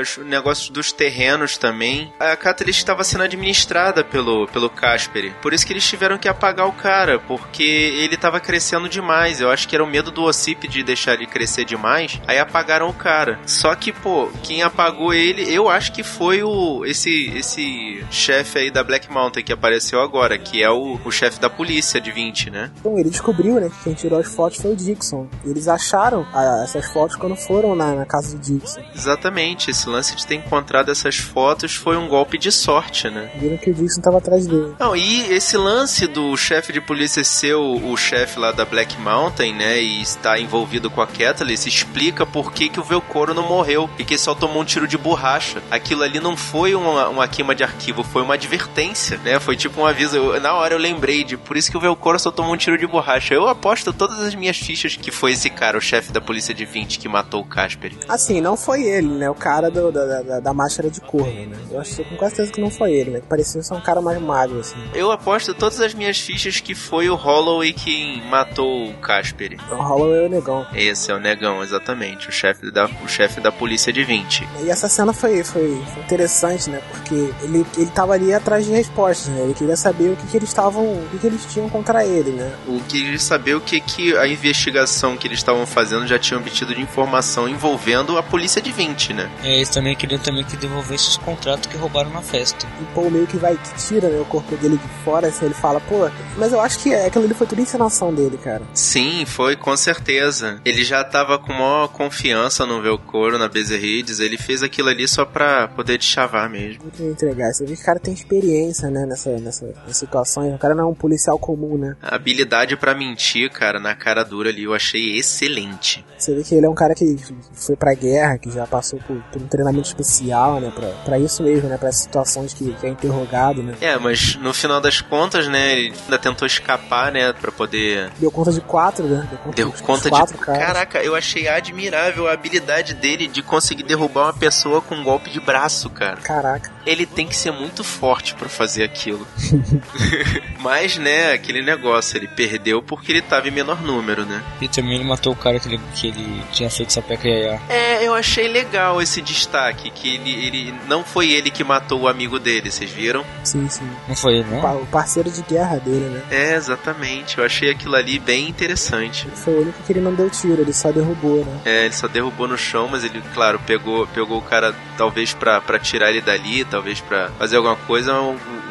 os 0.00 0.18
negócios 0.18 0.70
dos 0.70 0.92
terrenos 0.92 1.56
também. 1.56 2.12
A 2.18 2.36
Catalyst 2.36 2.78
estava 2.78 3.04
sendo 3.04 3.24
administrada 3.24 4.04
pelo 4.10 4.46
pelo, 4.48 4.70
Casper. 4.70 5.32
Por 5.42 5.52
isso 5.52 5.66
que 5.66 5.72
eles 5.72 5.86
tiveram 5.86 6.18
que 6.18 6.28
apagar 6.28 6.66
o 6.66 6.72
cara, 6.72 7.18
porque 7.18 7.62
ele 7.62 8.16
tava 8.16 8.40
crescendo 8.40 8.88
demais. 8.88 9.40
Eu 9.40 9.50
acho 9.50 9.68
que 9.68 9.74
era 9.74 9.84
o 9.84 9.86
medo 9.86 10.10
do 10.10 10.22
Ossip 10.22 10.68
de 10.68 10.82
deixar 10.82 11.14
ele 11.14 11.26
crescer 11.26 11.64
demais. 11.64 12.20
Aí 12.26 12.38
apagaram 12.38 12.88
o 12.88 12.94
cara. 12.94 13.38
Só 13.46 13.74
que, 13.74 13.92
pô, 13.92 14.28
quem 14.42 14.62
apagou 14.62 15.12
ele, 15.12 15.52
eu 15.52 15.68
acho 15.68 15.92
que 15.92 16.02
foi 16.02 16.42
o 16.42 16.84
esse 16.84 17.30
esse 17.36 18.04
chefe 18.10 18.58
aí 18.58 18.70
da 18.70 18.82
Black 18.82 19.10
Mountain 19.10 19.44
que 19.44 19.52
apareceu 19.52 20.00
agora, 20.00 20.38
que 20.38 20.62
é 20.62 20.70
o, 20.70 20.98
o 21.04 21.10
chefe 21.10 21.40
da 21.40 21.50
polícia 21.50 22.00
de 22.00 22.10
20, 22.10 22.50
né? 22.50 22.70
Bom, 22.82 22.98
ele 22.98 23.10
descobriu, 23.10 23.60
né, 23.60 23.68
que 23.68 23.84
quem 23.84 23.94
tirou 23.94 24.18
as 24.18 24.32
fotos 24.34 24.60
foi 24.60 24.72
o 24.72 24.76
Dixon. 24.76 25.28
Eles 25.44 25.68
acharam 25.68 26.26
ah, 26.32 26.62
essas 26.64 26.86
fotos 26.86 27.16
quando 27.16 27.36
foram 27.36 27.74
na, 27.74 27.94
na 27.94 28.06
casa 28.06 28.36
do 28.36 28.42
Dixon. 28.42 28.80
Exatamente, 28.94 29.70
esse 29.70 29.88
lance 29.88 30.16
de 30.16 30.26
ter 30.26 30.36
encontrado 30.36 30.90
essas 30.90 31.16
fotos 31.16 31.74
foi 31.74 31.96
um 31.96 32.08
golpe 32.08 32.38
de 32.38 32.50
sorte, 32.50 33.08
né? 33.10 33.30
Viram 33.36 33.56
que 33.56 33.70
o 33.70 33.74
Dixon 33.74 33.99
tava 34.00 34.18
atrás 34.18 34.46
dele. 34.46 34.74
Não, 34.78 34.96
e 34.96 35.32
esse 35.32 35.56
lance 35.56 36.06
do 36.06 36.36
chefe 36.36 36.72
de 36.72 36.80
polícia 36.80 37.22
ser 37.24 37.54
o, 37.54 37.92
o 37.92 37.96
chefe 37.96 38.38
lá 38.38 38.52
da 38.52 38.64
Black 38.64 38.98
Mountain, 39.00 39.54
né, 39.54 39.80
e 39.80 40.00
estar 40.00 40.38
envolvido 40.38 40.90
com 40.90 41.00
a 41.00 41.06
Catalyst, 41.06 41.66
explica 41.66 42.26
por 42.26 42.52
que, 42.52 42.68
que 42.68 42.80
o 42.80 42.84
Velcoro 42.84 43.34
não 43.34 43.46
morreu 43.48 43.88
e 43.98 44.04
que 44.04 44.16
só 44.18 44.34
tomou 44.34 44.62
um 44.62 44.64
tiro 44.64 44.86
de 44.86 44.96
borracha. 44.96 45.62
Aquilo 45.70 46.02
ali 46.02 46.20
não 46.20 46.36
foi 46.36 46.74
uma, 46.74 47.08
uma 47.08 47.28
queima 47.28 47.54
de 47.54 47.62
arquivo, 47.62 48.02
foi 48.02 48.22
uma 48.22 48.34
advertência, 48.34 49.18
né? 49.18 49.38
Foi 49.40 49.56
tipo 49.56 49.80
um 49.80 49.86
aviso. 49.86 50.16
Eu, 50.16 50.40
na 50.40 50.54
hora 50.54 50.74
eu 50.74 50.78
lembrei 50.78 51.24
de 51.24 51.36
por 51.36 51.56
isso 51.56 51.70
que 51.70 51.76
o 51.76 51.80
Velcoro 51.80 52.18
só 52.18 52.30
tomou 52.30 52.54
um 52.54 52.56
tiro 52.56 52.78
de 52.78 52.86
borracha. 52.86 53.34
Eu 53.34 53.48
aposto 53.48 53.92
todas 53.92 54.20
as 54.20 54.34
minhas 54.34 54.56
fichas 54.56 54.96
que 54.96 55.10
foi 55.10 55.32
esse 55.32 55.50
cara, 55.50 55.76
o 55.76 55.80
chefe 55.80 56.12
da 56.12 56.20
polícia 56.20 56.54
de 56.54 56.64
20, 56.64 56.98
que 56.98 57.08
matou 57.08 57.40
o 57.40 57.44
Casper. 57.44 57.92
Assim, 58.08 58.40
não 58.40 58.56
foi 58.56 58.84
ele, 58.84 59.08
né? 59.08 59.30
O 59.30 59.34
cara 59.34 59.70
do, 59.70 59.90
da, 59.90 60.22
da, 60.22 60.40
da 60.40 60.54
máscara 60.54 60.90
de 60.90 61.00
corvo, 61.00 61.30
né? 61.30 61.56
Eu 61.70 61.80
acho 61.80 62.04
com 62.04 62.16
quase 62.16 62.36
certeza 62.36 62.52
que 62.52 62.60
não 62.60 62.70
foi 62.70 62.92
ele, 62.92 63.10
né? 63.10 63.20
Que 63.20 63.26
parecia 63.26 63.62
ser 63.62 63.74
um 63.74 63.80
cara 63.80 63.89
mais 64.00 64.20
magro, 64.20 64.60
assim. 64.60 64.76
Eu 64.94 65.10
aposto 65.10 65.54
todas 65.54 65.80
as 65.80 65.94
minhas 65.94 66.20
fichas 66.20 66.60
que 66.60 66.74
foi 66.74 67.08
o 67.08 67.14
Holloway 67.14 67.72
quem 67.72 68.22
matou 68.28 68.90
o 68.90 68.94
Casper. 68.94 69.56
O 69.70 69.74
Holloway 69.74 70.24
é 70.24 70.26
o 70.26 70.28
negão. 70.28 70.66
Esse 70.74 71.10
é 71.10 71.14
o 71.14 71.18
negão, 71.18 71.62
exatamente. 71.62 72.28
O 72.28 72.32
chefe 72.32 72.70
da, 72.70 72.86
o 73.02 73.08
chefe 73.08 73.40
da 73.40 73.50
polícia 73.50 73.92
de 73.92 74.04
20. 74.04 74.48
E 74.62 74.70
essa 74.70 74.88
cena 74.88 75.12
foi, 75.12 75.42
foi, 75.42 75.82
foi 75.92 76.02
interessante, 76.02 76.70
né? 76.70 76.80
Porque 76.90 77.32
ele, 77.42 77.66
ele 77.76 77.90
tava 77.90 78.12
ali 78.12 78.32
atrás 78.32 78.64
de 78.64 78.72
respostas, 78.72 79.28
né? 79.28 79.42
Ele 79.42 79.54
queria 79.54 79.76
saber 79.76 80.10
o 80.10 80.16
que, 80.16 80.26
que 80.26 80.36
eles 80.36 80.48
estavam. 80.48 80.84
o 80.84 81.08
que, 81.10 81.18
que 81.18 81.26
eles 81.26 81.44
tinham 81.46 81.68
contra 81.68 82.04
ele, 82.04 82.30
né? 82.30 82.52
O 82.68 82.80
que 82.80 83.00
queria 83.00 83.18
saber 83.18 83.54
o 83.54 83.60
que, 83.60 83.80
que 83.80 84.16
a 84.16 84.26
investigação 84.26 85.16
que 85.16 85.26
eles 85.26 85.38
estavam 85.38 85.66
fazendo 85.66 86.06
já 86.06 86.18
tinha 86.18 86.38
obtido 86.38 86.74
de 86.74 86.80
informação 86.80 87.48
envolvendo 87.48 88.18
a 88.18 88.22
polícia 88.22 88.60
de 88.60 88.70
20, 88.70 89.14
né? 89.14 89.30
É, 89.42 89.56
eles 89.56 89.68
também 89.68 89.96
queriam 89.96 90.20
também 90.20 90.44
que 90.44 90.56
devolvesse 90.56 91.08
os 91.08 91.16
contratos 91.16 91.66
que 91.66 91.76
roubaram 91.76 92.10
na 92.10 92.22
festa. 92.22 92.66
E 92.80 92.84
Paul 92.94 93.10
meio 93.10 93.26
que 93.26 93.36
vai 93.36 93.56
tira 93.88 94.08
né, 94.08 94.20
o 94.20 94.24
corpo 94.24 94.56
dele 94.56 94.76
de 94.76 95.04
fora, 95.04 95.28
assim, 95.28 95.46
ele 95.46 95.54
fala, 95.54 95.80
pô, 95.80 96.08
mas 96.36 96.52
eu 96.52 96.60
acho 96.60 96.78
que 96.78 96.94
aquilo 96.94 97.24
ali 97.24 97.34
foi 97.34 97.46
tudo 97.46 97.60
encenação 97.60 98.12
dele, 98.14 98.38
cara. 98.38 98.62
Sim, 98.74 99.24
foi, 99.26 99.56
com 99.56 99.76
certeza. 99.76 100.60
Ele 100.64 100.84
já 100.84 101.02
tava 101.04 101.38
com 101.38 101.52
maior 101.52 101.88
confiança 101.88 102.66
no 102.66 102.80
Velcoro, 102.82 103.38
na 103.38 103.48
Bezerrides, 103.48 104.20
ele 104.20 104.36
fez 104.36 104.62
aquilo 104.62 104.88
ali 104.88 105.06
só 105.06 105.24
pra 105.24 105.68
poder 105.68 105.98
te 105.98 106.04
chavar 106.04 106.48
mesmo. 106.48 106.82
Muito 106.82 107.02
entregar, 107.02 107.52
você 107.52 107.64
vê 107.64 107.74
que 107.74 107.82
o 107.82 107.84
cara 107.84 107.98
tem 107.98 108.14
experiência, 108.14 108.90
né, 108.90 109.06
nessa, 109.06 109.30
nessa, 109.38 109.66
nessa 109.66 109.92
situação, 109.92 110.48
o 110.54 110.58
cara 110.58 110.74
não 110.74 110.84
é 110.84 110.86
um 110.86 110.94
policial 110.94 111.38
comum, 111.38 111.76
né. 111.76 111.96
A 112.02 112.14
habilidade 112.14 112.76
para 112.76 112.94
mentir, 112.94 113.50
cara, 113.50 113.78
na 113.78 113.94
cara 113.94 114.24
dura 114.24 114.50
ali, 114.50 114.64
eu 114.64 114.74
achei 114.74 115.16
excelente. 115.16 116.04
Você 116.18 116.34
vê 116.34 116.42
que 116.42 116.54
ele 116.54 116.66
é 116.66 116.68
um 116.68 116.74
cara 116.74 116.94
que 116.94 117.16
foi 117.52 117.76
pra 117.76 117.94
guerra, 117.94 118.38
que 118.38 118.50
já 118.50 118.66
passou 118.66 118.98
por, 119.00 119.16
por 119.32 119.42
um 119.42 119.46
treinamento 119.46 119.88
especial, 119.88 120.60
né, 120.60 120.72
pra, 120.74 120.88
pra 121.04 121.18
isso 121.18 121.42
mesmo, 121.42 121.68
né, 121.68 121.76
pra 121.76 121.92
situações 121.92 122.52
que, 122.52 122.72
que 122.74 122.86
é 122.86 122.90
interrogado, 122.90 123.62
né. 123.62 123.69
É, 123.80 123.98
mas 123.98 124.36
no 124.36 124.52
final 124.52 124.80
das 124.80 125.00
contas, 125.00 125.48
né, 125.48 125.72
ele 125.72 125.94
ainda 126.04 126.18
tentou 126.18 126.46
escapar, 126.46 127.12
né, 127.12 127.32
pra 127.32 127.52
poder... 127.52 128.10
Deu 128.18 128.30
conta 128.30 128.52
de 128.52 128.60
quatro, 128.60 129.04
né? 129.04 129.26
Deu 129.28 129.38
conta, 129.38 129.56
Deu 129.56 129.70
de, 129.70 129.82
conta 129.82 130.02
de 130.04 130.10
quatro, 130.10 130.38
caras. 130.38 130.66
Caraca, 130.66 131.02
eu 131.02 131.14
achei 131.14 131.48
admirável 131.48 132.28
a 132.28 132.32
habilidade 132.32 132.94
dele 132.94 133.26
de 133.26 133.42
conseguir 133.42 133.82
derrubar 133.82 134.24
uma 134.24 134.32
pessoa 134.32 134.80
com 134.80 134.94
um 134.94 135.04
golpe 135.04 135.30
de 135.30 135.40
braço, 135.40 135.90
cara. 135.90 136.16
Caraca. 136.18 136.70
Ele 136.86 137.06
tem 137.06 137.26
que 137.26 137.36
ser 137.36 137.50
muito 137.50 137.84
forte 137.84 138.34
para 138.34 138.48
fazer 138.48 138.84
aquilo. 138.84 139.26
Mas, 140.60 140.98
né, 140.98 141.32
aquele 141.32 141.62
negócio, 141.62 142.16
ele 142.16 142.28
perdeu 142.28 142.82
porque 142.82 143.12
ele 143.12 143.22
tava 143.22 143.48
em 143.48 143.50
menor 143.50 143.82
número, 143.82 144.24
né? 144.24 144.42
E 144.60 144.68
também 144.68 144.96
ele 144.96 145.04
matou 145.04 145.32
o 145.32 145.36
cara 145.36 145.58
que 145.58 145.68
ele, 145.68 145.80
que 145.94 146.08
ele 146.08 146.42
tinha 146.52 146.70
feito 146.70 146.92
sapeca 146.92 147.28
iaiá. 147.28 147.58
É, 147.68 148.06
eu 148.06 148.14
achei 148.14 148.48
legal 148.48 149.00
esse 149.00 149.22
destaque, 149.22 149.90
que 149.90 150.14
ele, 150.14 150.30
ele 150.46 150.74
não 150.86 151.04
foi 151.04 151.30
ele 151.30 151.50
que 151.50 151.64
matou 151.64 152.02
o 152.02 152.08
amigo 152.08 152.38
dele, 152.38 152.70
vocês 152.70 152.90
viram? 152.90 153.24
Sim, 153.44 153.59
sim. 153.68 153.88
Não 154.08 154.16
foi 154.16 154.38
ele, 154.38 154.48
né? 154.48 154.62
O 154.80 154.86
parceiro 154.86 155.30
de 155.30 155.42
guerra 155.42 155.78
dele, 155.78 156.06
né? 156.06 156.22
É, 156.30 156.54
exatamente. 156.54 157.38
Eu 157.38 157.44
achei 157.44 157.70
aquilo 157.70 157.96
ali 157.96 158.18
bem 158.18 158.48
interessante. 158.48 159.28
Foi 159.34 159.54
o 159.54 159.62
único 159.62 159.82
que 159.82 159.92
ele 159.92 160.00
não 160.00 160.14
deu 160.14 160.30
tiro, 160.30 160.60
ele 160.60 160.72
só 160.72 160.90
derrubou, 160.90 161.44
né? 161.44 161.60
É, 161.64 161.84
ele 161.84 161.94
só 161.94 162.08
derrubou 162.08 162.48
no 162.48 162.58
chão, 162.58 162.88
mas 162.88 163.04
ele, 163.04 163.22
claro, 163.34 163.60
pegou, 163.66 164.06
pegou 164.08 164.38
o 164.38 164.42
cara 164.42 164.74
talvez 164.96 165.32
pra, 165.32 165.60
pra 165.60 165.78
tirar 165.78 166.10
ele 166.10 166.20
dali, 166.20 166.64
talvez 166.64 167.00
pra 167.00 167.30
fazer 167.38 167.56
alguma 167.56 167.76
coisa, 167.76 168.12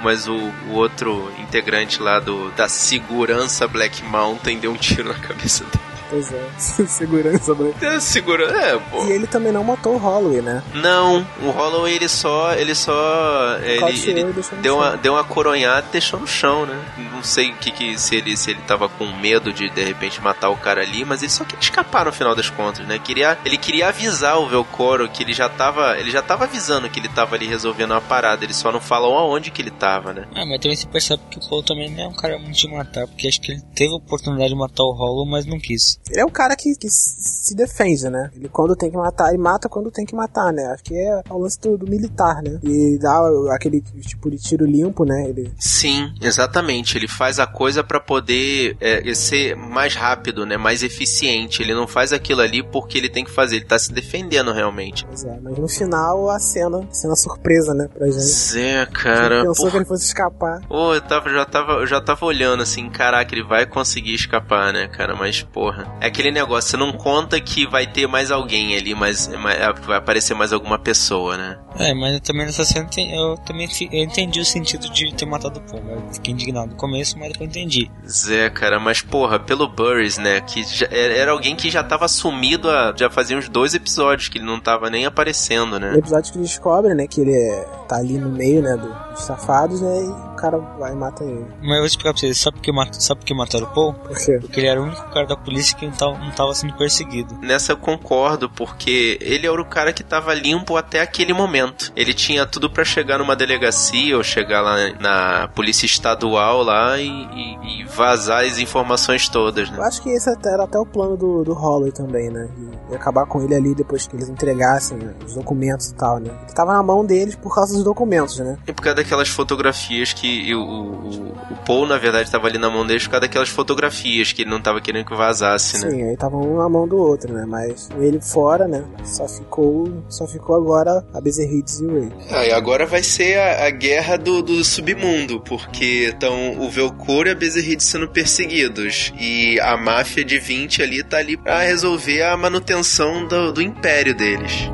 mas 0.03 0.27
o, 0.27 0.35
o 0.35 0.73
outro 0.73 1.31
integrante 1.39 2.01
lá 2.01 2.19
do, 2.19 2.51
da 2.51 2.67
segurança 2.67 3.67
Black 3.67 4.03
Mountain 4.03 4.59
deu 4.59 4.71
um 4.71 4.77
tiro 4.77 5.09
na 5.09 5.15
cabeça 5.15 5.63
dele. 5.65 5.88
Pois 6.09 6.31
é, 6.33 6.49
segurança, 6.87 7.53
né? 7.53 7.73
É, 7.81 7.99
segura, 7.99 8.45
é, 8.45 8.77
pô. 8.77 9.05
E 9.05 9.11
ele 9.11 9.27
também 9.27 9.51
não 9.51 9.63
matou 9.63 9.93
o 9.93 9.97
Holloway, 9.97 10.41
né? 10.41 10.63
Não, 10.73 11.25
o 11.41 11.49
Holloway 11.51 11.93
ele 11.93 12.07
só, 12.07 12.53
ele 12.53 12.73
só, 12.73 13.57
ele, 13.61 14.09
ele 14.09 14.33
deu, 14.61 14.77
uma, 14.77 14.97
deu 14.97 15.13
uma 15.13 15.23
coronhada 15.23 15.85
e 15.89 15.91
deixou 15.91 16.19
no 16.19 16.27
chão, 16.27 16.65
né? 16.65 16.79
Não 17.19 17.23
sei 17.23 17.51
o 17.51 17.55
que, 17.57 17.71
que 17.71 17.97
se 17.99 18.15
ele 18.15 18.35
se 18.37 18.51
ele 18.51 18.61
tava 18.61 18.87
com 18.87 19.05
medo 19.17 19.51
de 19.51 19.69
de 19.69 19.83
repente 19.83 20.21
matar 20.21 20.49
o 20.49 20.57
cara 20.57 20.81
ali, 20.81 21.03
mas 21.03 21.21
ele 21.21 21.31
só 21.31 21.43
queria 21.43 21.59
escapar 21.59 22.05
no 22.05 22.13
final 22.13 22.33
das 22.33 22.49
contas, 22.49 22.87
né? 22.87 22.97
Queria, 22.97 23.37
ele 23.45 23.57
queria 23.57 23.89
avisar 23.89 24.39
o 24.39 24.47
Velcoro 24.47 25.09
que 25.09 25.21
ele 25.21 25.33
já 25.33 25.49
tava, 25.49 25.97
ele 25.99 26.11
já 26.11 26.21
tava 26.21 26.45
avisando 26.45 26.89
que 26.89 26.99
ele 26.99 27.09
tava 27.09 27.35
ali 27.35 27.45
resolvendo 27.45 27.91
uma 27.91 28.01
parada, 28.01 28.43
ele 28.43 28.53
só 28.53 28.71
não 28.71 28.79
falou 28.79 29.17
aonde 29.17 29.51
que 29.51 29.61
ele 29.61 29.71
tava, 29.71 30.13
né? 30.13 30.27
Ah, 30.33 30.45
mas 30.45 30.59
também 30.59 30.75
se 30.75 30.87
percebe 30.87 31.21
que 31.29 31.37
o 31.37 31.49
Paul 31.49 31.61
também 31.61 31.91
não 31.91 32.03
é 32.03 32.07
um 32.07 32.13
cara 32.13 32.39
muito 32.39 32.57
de 32.57 32.67
matar, 32.69 33.05
porque 33.07 33.27
acho 33.27 33.41
que 33.41 33.51
ele 33.51 33.61
teve 33.75 33.91
a 33.91 33.97
oportunidade 33.97 34.49
de 34.49 34.55
matar 34.55 34.83
o 34.83 34.93
Hollow, 34.93 35.25
mas 35.25 35.45
não 35.45 35.59
quis. 35.59 35.99
Ele 36.09 36.21
é 36.21 36.25
um 36.25 36.29
cara 36.29 36.55
que, 36.55 36.73
que 36.75 36.89
se 36.89 37.53
defende, 37.53 38.09
né? 38.09 38.31
Ele 38.33 38.47
quando 38.47 38.75
tem 38.75 38.89
que 38.89 38.97
matar, 38.97 39.29
ele 39.29 39.37
mata 39.37 39.67
quando 39.67 39.91
tem 39.91 40.05
que 40.05 40.15
matar, 40.15 40.53
né? 40.53 40.65
Acho 40.73 40.83
que 40.83 40.95
é 40.95 41.21
o 41.29 41.37
lance 41.37 41.59
do, 41.59 41.77
do 41.77 41.89
militar, 41.89 42.41
né? 42.41 42.59
E 42.63 42.97
dá 42.97 43.19
aquele 43.53 43.81
tipo 43.81 44.29
de 44.31 44.37
tiro 44.37 44.65
limpo, 44.65 45.03
né? 45.03 45.25
Ele... 45.27 45.51
Sim, 45.57 46.13
exatamente. 46.21 46.97
Ele 46.97 47.07
faz 47.09 47.39
a 47.39 47.47
coisa 47.47 47.83
para 47.83 47.99
poder 47.99 48.77
é, 48.79 49.13
ser 49.13 49.55
mais 49.55 49.95
rápido, 49.95 50.45
né? 50.45 50.57
Mais 50.57 50.83
eficiente. 50.83 51.61
Ele 51.61 51.73
não 51.73 51.87
faz 51.87 52.13
aquilo 52.13 52.41
ali 52.41 52.63
porque 52.63 52.97
ele 52.97 53.09
tem 53.09 53.23
que 53.23 53.31
fazer. 53.31 53.57
Ele 53.57 53.65
tá 53.65 53.77
se 53.77 53.91
defendendo 53.91 54.51
realmente. 54.51 55.05
Pois 55.05 55.23
é, 55.23 55.39
mas 55.41 55.57
no 55.57 55.67
final 55.67 56.29
a 56.29 56.39
cena, 56.39 56.87
cena 56.91 57.15
surpresa, 57.15 57.73
né? 57.73 57.87
Pra 57.93 58.05
gente. 58.07 58.19
Zé, 58.19 58.85
cara. 58.85 59.43
pensou 59.43 59.65
porra. 59.65 59.71
que 59.71 59.77
ele 59.77 59.85
fosse 59.85 60.05
escapar. 60.05 60.61
Pô, 60.67 60.93
eu 60.93 61.01
tava, 61.01 61.29
já 61.29 61.45
tava, 61.45 61.73
eu 61.73 61.87
já 61.87 62.01
tava 62.01 62.25
olhando 62.25 62.63
assim, 62.63 62.89
caraca, 62.89 63.33
ele 63.33 63.43
vai 63.43 63.65
conseguir 63.65 64.13
escapar, 64.13 64.71
né, 64.73 64.87
cara? 64.87 65.15
Mas, 65.15 65.41
porra. 65.41 65.87
É 65.99 66.07
aquele 66.07 66.31
negócio, 66.31 66.71
você 66.71 66.77
não 66.77 66.91
conta 66.93 67.39
que 67.39 67.67
vai 67.67 67.87
ter 67.87 68.07
mais 68.07 68.31
alguém 68.31 68.75
ali, 68.75 68.93
mas, 68.93 69.27
mas 69.27 69.57
vai 69.85 69.97
aparecer 69.97 70.33
mais 70.33 70.53
alguma 70.53 70.79
pessoa, 70.79 71.37
né? 71.37 71.59
É, 71.77 71.93
mas 71.93 72.19
também 72.21 72.45
nessa 72.45 72.65
cena 72.65 72.89
eu 72.97 73.37
também 73.37 73.69
eu 73.91 74.03
entendi 74.03 74.39
o 74.39 74.45
sentido 74.45 74.89
de 74.89 75.13
ter 75.13 75.25
matado 75.25 75.59
o 75.59 75.63
Paul. 75.63 75.83
Eu 75.89 76.13
fiquei 76.13 76.33
indignado 76.33 76.71
no 76.71 76.75
começo, 76.75 76.98
mas 77.17 77.31
depois 77.31 77.49
entendi. 77.49 77.89
Zé, 78.07 78.49
cara, 78.49 78.79
mas 78.79 79.01
porra, 79.01 79.39
pelo 79.39 79.67
Burris, 79.67 80.17
né? 80.17 80.41
Que 80.41 80.63
já, 80.63 80.87
era 80.91 81.31
alguém 81.31 81.55
que 81.55 81.69
já 81.69 81.83
tava 81.83 82.07
sumido 82.07 82.69
há, 82.69 82.93
já 82.95 83.09
fazia 83.09 83.37
uns 83.37 83.49
dois 83.49 83.73
episódios 83.73 84.29
que 84.29 84.37
ele 84.37 84.45
não 84.45 84.59
tava 84.59 84.89
nem 84.89 85.05
aparecendo, 85.05 85.79
né? 85.79 85.91
No 85.91 85.99
episódio 85.99 86.33
que 86.33 86.39
descobre, 86.39 86.93
né, 86.93 87.07
que 87.07 87.21
ele 87.21 87.33
é, 87.33 87.65
tá 87.87 87.97
ali 87.97 88.17
no 88.17 88.29
meio, 88.29 88.61
né, 88.61 88.75
do, 88.75 88.93
dos 89.11 89.23
safados, 89.23 89.81
né, 89.81 90.03
e 90.03 90.07
o 90.07 90.28
cara 90.39 90.57
vai 90.57 90.93
e 90.93 90.95
mata 90.95 91.23
ele. 91.23 91.45
Mas 91.61 91.71
eu 91.71 91.77
vou 91.77 91.85
explicar 91.85 92.11
pra 92.11 92.19
vocês, 92.19 92.37
sabe 92.37 92.57
por 92.57 92.63
que, 92.63 93.01
sabe 93.01 93.19
por 93.19 93.25
que 93.25 93.33
mataram 93.33 93.65
o 93.65 93.73
Paul? 93.73 93.93
Por 93.93 94.17
quê? 94.17 94.37
Porque 94.39 94.59
ele 94.59 94.67
era 94.67 94.81
o 94.81 94.85
único 94.85 95.09
cara 95.09 95.27
da 95.27 95.35
polícia 95.35 95.77
que 95.77 95.85
não 95.85 95.93
tava, 95.93 96.17
não 96.17 96.31
tava 96.31 96.53
sendo 96.53 96.73
perseguido. 96.73 97.35
Nessa 97.41 97.73
eu 97.73 97.77
concordo, 97.77 98.49
porque 98.49 99.17
ele 99.21 99.45
era 99.45 99.61
o 99.61 99.65
cara 99.65 99.91
que 99.91 100.03
tava 100.03 100.33
limpo 100.33 100.77
até 100.77 101.01
aquele 101.01 101.33
momento. 101.33 101.91
Ele 101.95 102.13
tinha 102.13 102.45
tudo 102.45 102.69
para 102.69 102.83
chegar 102.83 103.17
numa 103.17 103.35
delegacia 103.35 104.15
ou 104.15 104.23
chegar 104.23 104.61
lá 104.61 104.75
na 104.99 105.47
polícia 105.49 105.85
estadual 105.85 106.63
lá 106.63 106.97
e, 106.97 107.07
e, 107.07 107.81
e 107.81 107.83
vazar 107.85 108.45
as 108.45 108.57
informações 108.59 109.27
todas, 109.27 109.69
né? 109.69 109.77
Eu 109.77 109.83
acho 109.83 110.01
que 110.01 110.09
esse 110.09 110.29
era 110.45 110.63
até 110.63 110.77
o 110.77 110.85
plano 110.85 111.17
do, 111.17 111.43
do 111.43 111.53
Holloway 111.53 111.91
também, 111.91 112.29
né? 112.29 112.49
E 112.91 112.95
acabar 112.95 113.25
com 113.25 113.41
ele 113.41 113.55
ali 113.55 113.75
depois 113.75 114.07
que 114.07 114.15
eles 114.15 114.29
entregassem 114.29 114.97
né? 114.97 115.13
os 115.25 115.33
documentos 115.33 115.89
e 115.89 115.95
tal, 115.95 116.19
né? 116.19 116.31
Ele 116.43 116.53
tava 116.53 116.73
na 116.73 116.83
mão 116.83 117.05
deles 117.05 117.35
por 117.35 117.53
causa 117.53 117.73
dos 117.73 117.83
documentos, 117.83 118.39
né? 118.39 118.57
E 118.67 118.73
por 118.73 118.81
causa 118.81 118.97
daquelas 118.97 119.29
fotografias 119.29 120.13
que 120.13 120.28
o, 120.53 120.61
o, 120.61 121.29
o 121.51 121.55
Paul, 121.65 121.85
na 121.85 121.97
verdade, 121.97 122.25
estava 122.25 122.47
ali 122.47 122.57
na 122.57 122.69
mão 122.69 122.85
deles 122.85 123.03
por 123.03 123.11
causa 123.11 123.21
daquelas 123.21 123.49
fotografias 123.49 124.31
que 124.31 124.43
ele 124.43 124.49
não 124.49 124.61
tava 124.61 124.81
querendo 124.81 125.05
que 125.05 125.15
vazasse, 125.15 125.83
né? 125.83 125.91
Sim, 125.91 126.03
aí 126.03 126.17
tava 126.17 126.37
um 126.37 126.57
na 126.57 126.69
mão 126.69 126.87
do 126.87 126.97
outro, 126.97 127.33
né? 127.33 127.45
Mas 127.47 127.89
ele 127.99 128.19
fora, 128.21 128.67
né? 128.67 128.83
Só 129.03 129.27
ficou, 129.27 130.03
só 130.09 130.27
ficou 130.27 130.55
agora 130.55 131.05
a 131.13 131.21
Bezerrides 131.21 131.79
e 131.79 131.85
o 131.85 131.99
Ray. 131.99 132.11
Ah, 132.31 132.45
e 132.45 132.51
agora 132.51 132.85
vai 132.85 133.03
ser 133.03 133.37
a, 133.37 133.67
a 133.67 133.69
guerra 133.69 134.17
do, 134.17 134.41
do 134.41 134.63
submundo, 134.63 135.41
porque 135.41 136.09
estão 136.09 136.59
o 136.59 136.69
Velcor 136.69 137.27
e 137.27 137.31
a 137.31 137.35
Bezerrides 137.35 137.85
sendo 137.85 138.07
perseguidos 138.07 139.13
e 139.19 139.59
a 139.59 139.77
máfia 139.77 140.23
de 140.23 140.39
20 140.39 140.81
ali 140.81 141.03
tá 141.03 141.17
ali 141.17 141.37
para 141.37 141.61
resolver 141.61 142.23
a 142.23 142.37
manutenção 142.37 143.27
do, 143.27 143.51
do 143.51 143.61
império 143.61 144.15
deles. 144.15 144.69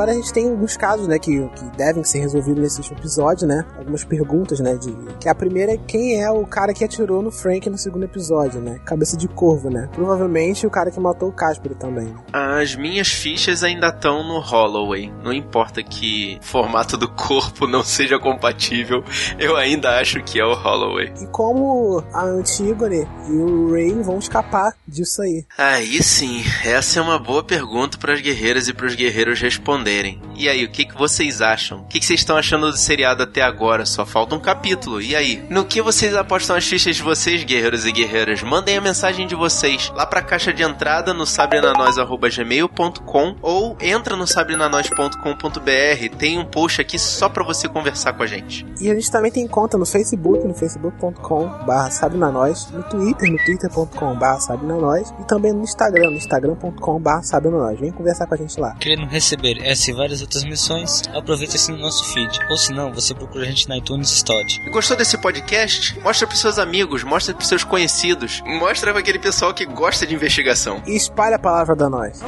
Agora 0.00 0.12
a 0.12 0.14
gente 0.14 0.32
tem 0.32 0.48
alguns 0.48 0.78
casos, 0.78 1.06
né, 1.06 1.18
que, 1.18 1.46
que 1.48 1.76
devem 1.76 2.02
ser 2.02 2.20
resolvidos 2.20 2.62
nesse 2.62 2.92
episódio, 2.92 3.46
né? 3.46 3.66
Algumas 3.76 4.02
perguntas, 4.02 4.58
né? 4.58 4.74
De, 4.76 4.96
que 5.18 5.28
a 5.28 5.34
primeira 5.34 5.72
é 5.72 5.76
quem 5.76 6.22
é 6.22 6.30
o 6.30 6.46
cara 6.46 6.72
que 6.72 6.82
atirou 6.82 7.20
no 7.20 7.30
Frank 7.30 7.68
no 7.68 7.76
segundo 7.76 8.04
episódio, 8.04 8.62
né? 8.62 8.80
Cabeça 8.84 9.14
de 9.14 9.28
corvo, 9.28 9.68
né? 9.68 9.90
Provavelmente 9.92 10.66
o 10.66 10.70
cara 10.70 10.90
que 10.90 10.98
matou 10.98 11.28
o 11.28 11.32
Casper 11.32 11.74
também. 11.74 12.06
Né? 12.06 12.14
As 12.32 12.74
minhas 12.74 13.08
fichas 13.08 13.62
ainda 13.62 13.88
estão 13.88 14.26
no 14.26 14.40
Holloway. 14.40 15.12
Não 15.22 15.34
importa 15.34 15.82
que 15.82 16.38
o 16.40 16.44
formato 16.44 16.96
do 16.96 17.08
corpo 17.08 17.66
não 17.66 17.84
seja 17.84 18.18
compatível, 18.18 19.04
eu 19.38 19.56
ainda 19.56 20.00
acho 20.00 20.22
que 20.22 20.40
é 20.40 20.44
o 20.44 20.54
Holloway. 20.54 21.12
E 21.20 21.26
como 21.26 22.02
a 22.14 22.24
Antigone 22.24 23.06
e 23.28 23.32
o 23.32 23.72
Ray 23.72 23.92
vão 24.02 24.18
escapar 24.18 24.72
disso 24.88 25.20
aí? 25.20 25.44
Aí 25.58 26.02
sim, 26.02 26.42
essa 26.64 26.98
é 26.98 27.02
uma 27.02 27.18
boa 27.18 27.42
pergunta 27.42 27.98
para 27.98 28.14
as 28.14 28.20
guerreiras 28.22 28.66
e 28.66 28.72
para 28.72 28.86
os 28.86 28.94
guerreiros 28.94 29.40
responderem 29.40 29.89
E 30.36 30.48
aí, 30.48 30.64
o 30.64 30.70
que 30.70 30.84
vocês 31.00 31.40
acham? 31.40 31.80
O 31.80 31.84
que, 31.84 31.98
que 31.98 32.04
vocês 32.04 32.20
estão 32.20 32.36
achando 32.36 32.70
do 32.70 32.76
seriado 32.76 33.22
até 33.22 33.40
agora? 33.40 33.86
Só 33.86 34.04
falta 34.04 34.34
um 34.34 34.40
capítulo. 34.40 35.00
E 35.00 35.16
aí? 35.16 35.42
No 35.48 35.64
que 35.64 35.80
vocês 35.80 36.14
apostam 36.14 36.56
as 36.56 36.66
fichas 36.66 36.96
de 36.96 37.02
vocês, 37.02 37.42
guerreiros 37.42 37.86
e 37.86 37.92
guerreiras? 37.92 38.42
Mandem 38.42 38.76
a 38.76 38.82
mensagem 38.82 39.26
de 39.26 39.34
vocês 39.34 39.90
lá 39.96 40.04
pra 40.04 40.20
caixa 40.20 40.52
de 40.52 40.62
entrada 40.62 41.14
no 41.14 41.24
sabrenanois.gmail.com 41.24 43.36
ou 43.40 43.78
entra 43.80 44.14
no 44.14 44.26
sabrenanois.com.br. 44.26 46.16
Tem 46.18 46.38
um 46.38 46.44
post 46.44 46.82
aqui 46.82 46.98
só 46.98 47.30
pra 47.30 47.42
você 47.42 47.66
conversar 47.66 48.12
com 48.12 48.22
a 48.22 48.26
gente. 48.26 48.66
E 48.78 48.90
a 48.90 48.94
gente 48.94 49.10
também 49.10 49.32
tem 49.32 49.48
conta 49.48 49.78
no 49.78 49.86
Facebook, 49.86 50.46
no 50.46 50.54
facebook.com 50.54 51.48
sabrenanois, 51.90 52.70
no 52.70 52.82
Twitter, 52.82 53.32
no 53.32 53.38
twitter.com 53.38 54.18
sabrenanois 54.38 55.14
e 55.18 55.24
também 55.24 55.54
no 55.54 55.62
Instagram, 55.62 56.10
no 56.10 56.16
instagram.com 56.16 57.02
sabrenanois. 57.22 57.80
Vem 57.80 57.90
conversar 57.90 58.26
com 58.26 58.34
a 58.34 58.36
gente 58.36 58.60
lá. 58.60 58.74
Querendo 58.74 59.06
receber 59.06 59.62
essa 59.62 59.90
e 59.90 59.94
várias 59.94 60.20
outras 60.20 60.44
missões, 60.44 60.89
aproveita 61.14 61.56
assim 61.56 61.72
no 61.72 61.78
nosso 61.78 62.04
feed. 62.12 62.38
Ou 62.50 62.56
se 62.56 62.72
não, 62.72 62.92
você 62.92 63.14
procura 63.14 63.44
a 63.44 63.48
gente 63.48 63.68
na 63.68 63.78
iTunes 63.78 64.10
Store. 64.10 64.46
Gostou 64.70 64.96
desse 64.96 65.16
podcast? 65.18 65.98
Mostra 66.00 66.26
pros 66.26 66.40
seus 66.40 66.58
amigos, 66.58 67.02
mostra 67.04 67.34
pros 67.34 67.48
seus 67.48 67.64
conhecidos, 67.64 68.42
mostra 68.46 68.90
pra 68.92 69.00
aquele 69.00 69.18
pessoal 69.18 69.54
que 69.54 69.64
gosta 69.66 70.06
de 70.06 70.14
investigação. 70.14 70.82
E 70.86 70.96
espalha 70.96 71.36
a 71.36 71.38
palavra 71.38 71.74
da 71.76 71.88
nós. 71.88 72.20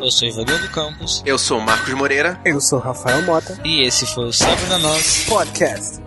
Eu 0.00 0.10
sou 0.10 0.28
Ivanildo 0.28 0.68
Campos. 0.70 1.22
Eu 1.26 1.36
sou 1.36 1.60
Marcos 1.60 1.92
Moreira. 1.94 2.38
Eu 2.44 2.60
sou 2.60 2.78
Rafael 2.78 3.22
Mota. 3.22 3.58
E 3.64 3.82
esse 3.84 4.06
foi 4.06 4.26
o 4.26 4.32
Sabe 4.32 4.62
da 4.66 4.78
Nós 4.78 5.24
Podcast. 5.28 6.00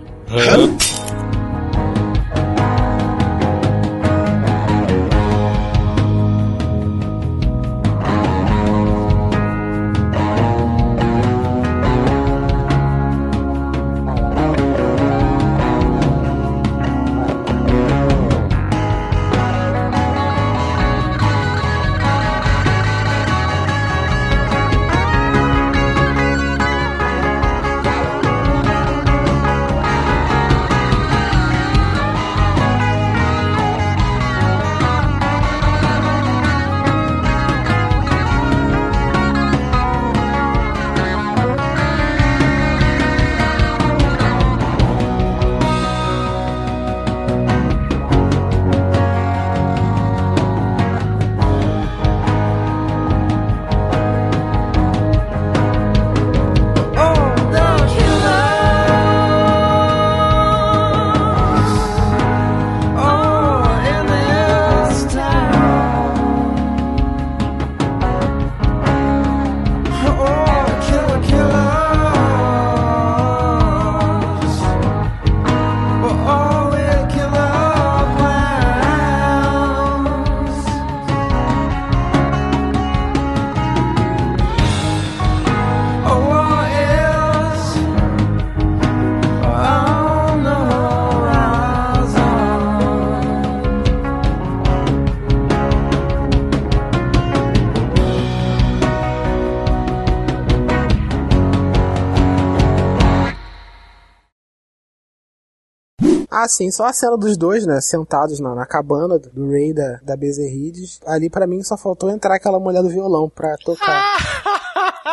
Ah, 106.41 106.47
sim, 106.47 106.71
só 106.71 106.85
a 106.85 106.93
cena 106.93 107.17
dos 107.17 107.35
dois, 107.35 107.65
né? 107.65 107.81
Sentados 107.81 108.39
na, 108.39 108.55
na 108.55 108.65
cabana 108.65 109.19
do, 109.19 109.49
rei 109.49 109.73
da, 109.73 109.99
da 110.01 110.15
Bezerrides. 110.15 111.01
Ali 111.05 111.29
para 111.29 111.45
mim 111.45 111.61
só 111.63 111.77
faltou 111.77 112.09
entrar 112.09 112.35
aquela 112.35 112.57
mulher 112.57 112.81
do 112.81 112.87
violão 112.89 113.29
pra 113.29 113.57
tocar. 113.57 114.15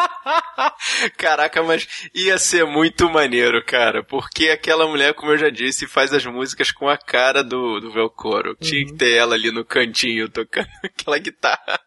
Caraca, 1.19 1.65
mas 1.65 2.09
ia 2.15 2.39
ser 2.39 2.65
muito 2.65 3.11
maneiro, 3.11 3.61
cara. 3.65 4.05
Porque 4.05 4.51
aquela 4.51 4.87
mulher, 4.87 5.15
como 5.15 5.33
eu 5.33 5.39
já 5.39 5.51
disse, 5.51 5.89
faz 5.89 6.13
as 6.13 6.25
músicas 6.25 6.71
com 6.71 6.89
a 6.89 6.97
cara 6.97 7.43
do, 7.43 7.81
do 7.81 7.91
Velcoro. 7.93 8.57
Tinha 8.61 8.87
que 8.87 8.95
ter 8.95 9.17
ela 9.17 9.35
ali 9.35 9.51
no 9.51 9.65
cantinho 9.65 10.29
tocando 10.29 10.69
aquela 10.85 11.19
guitarra. 11.19 11.81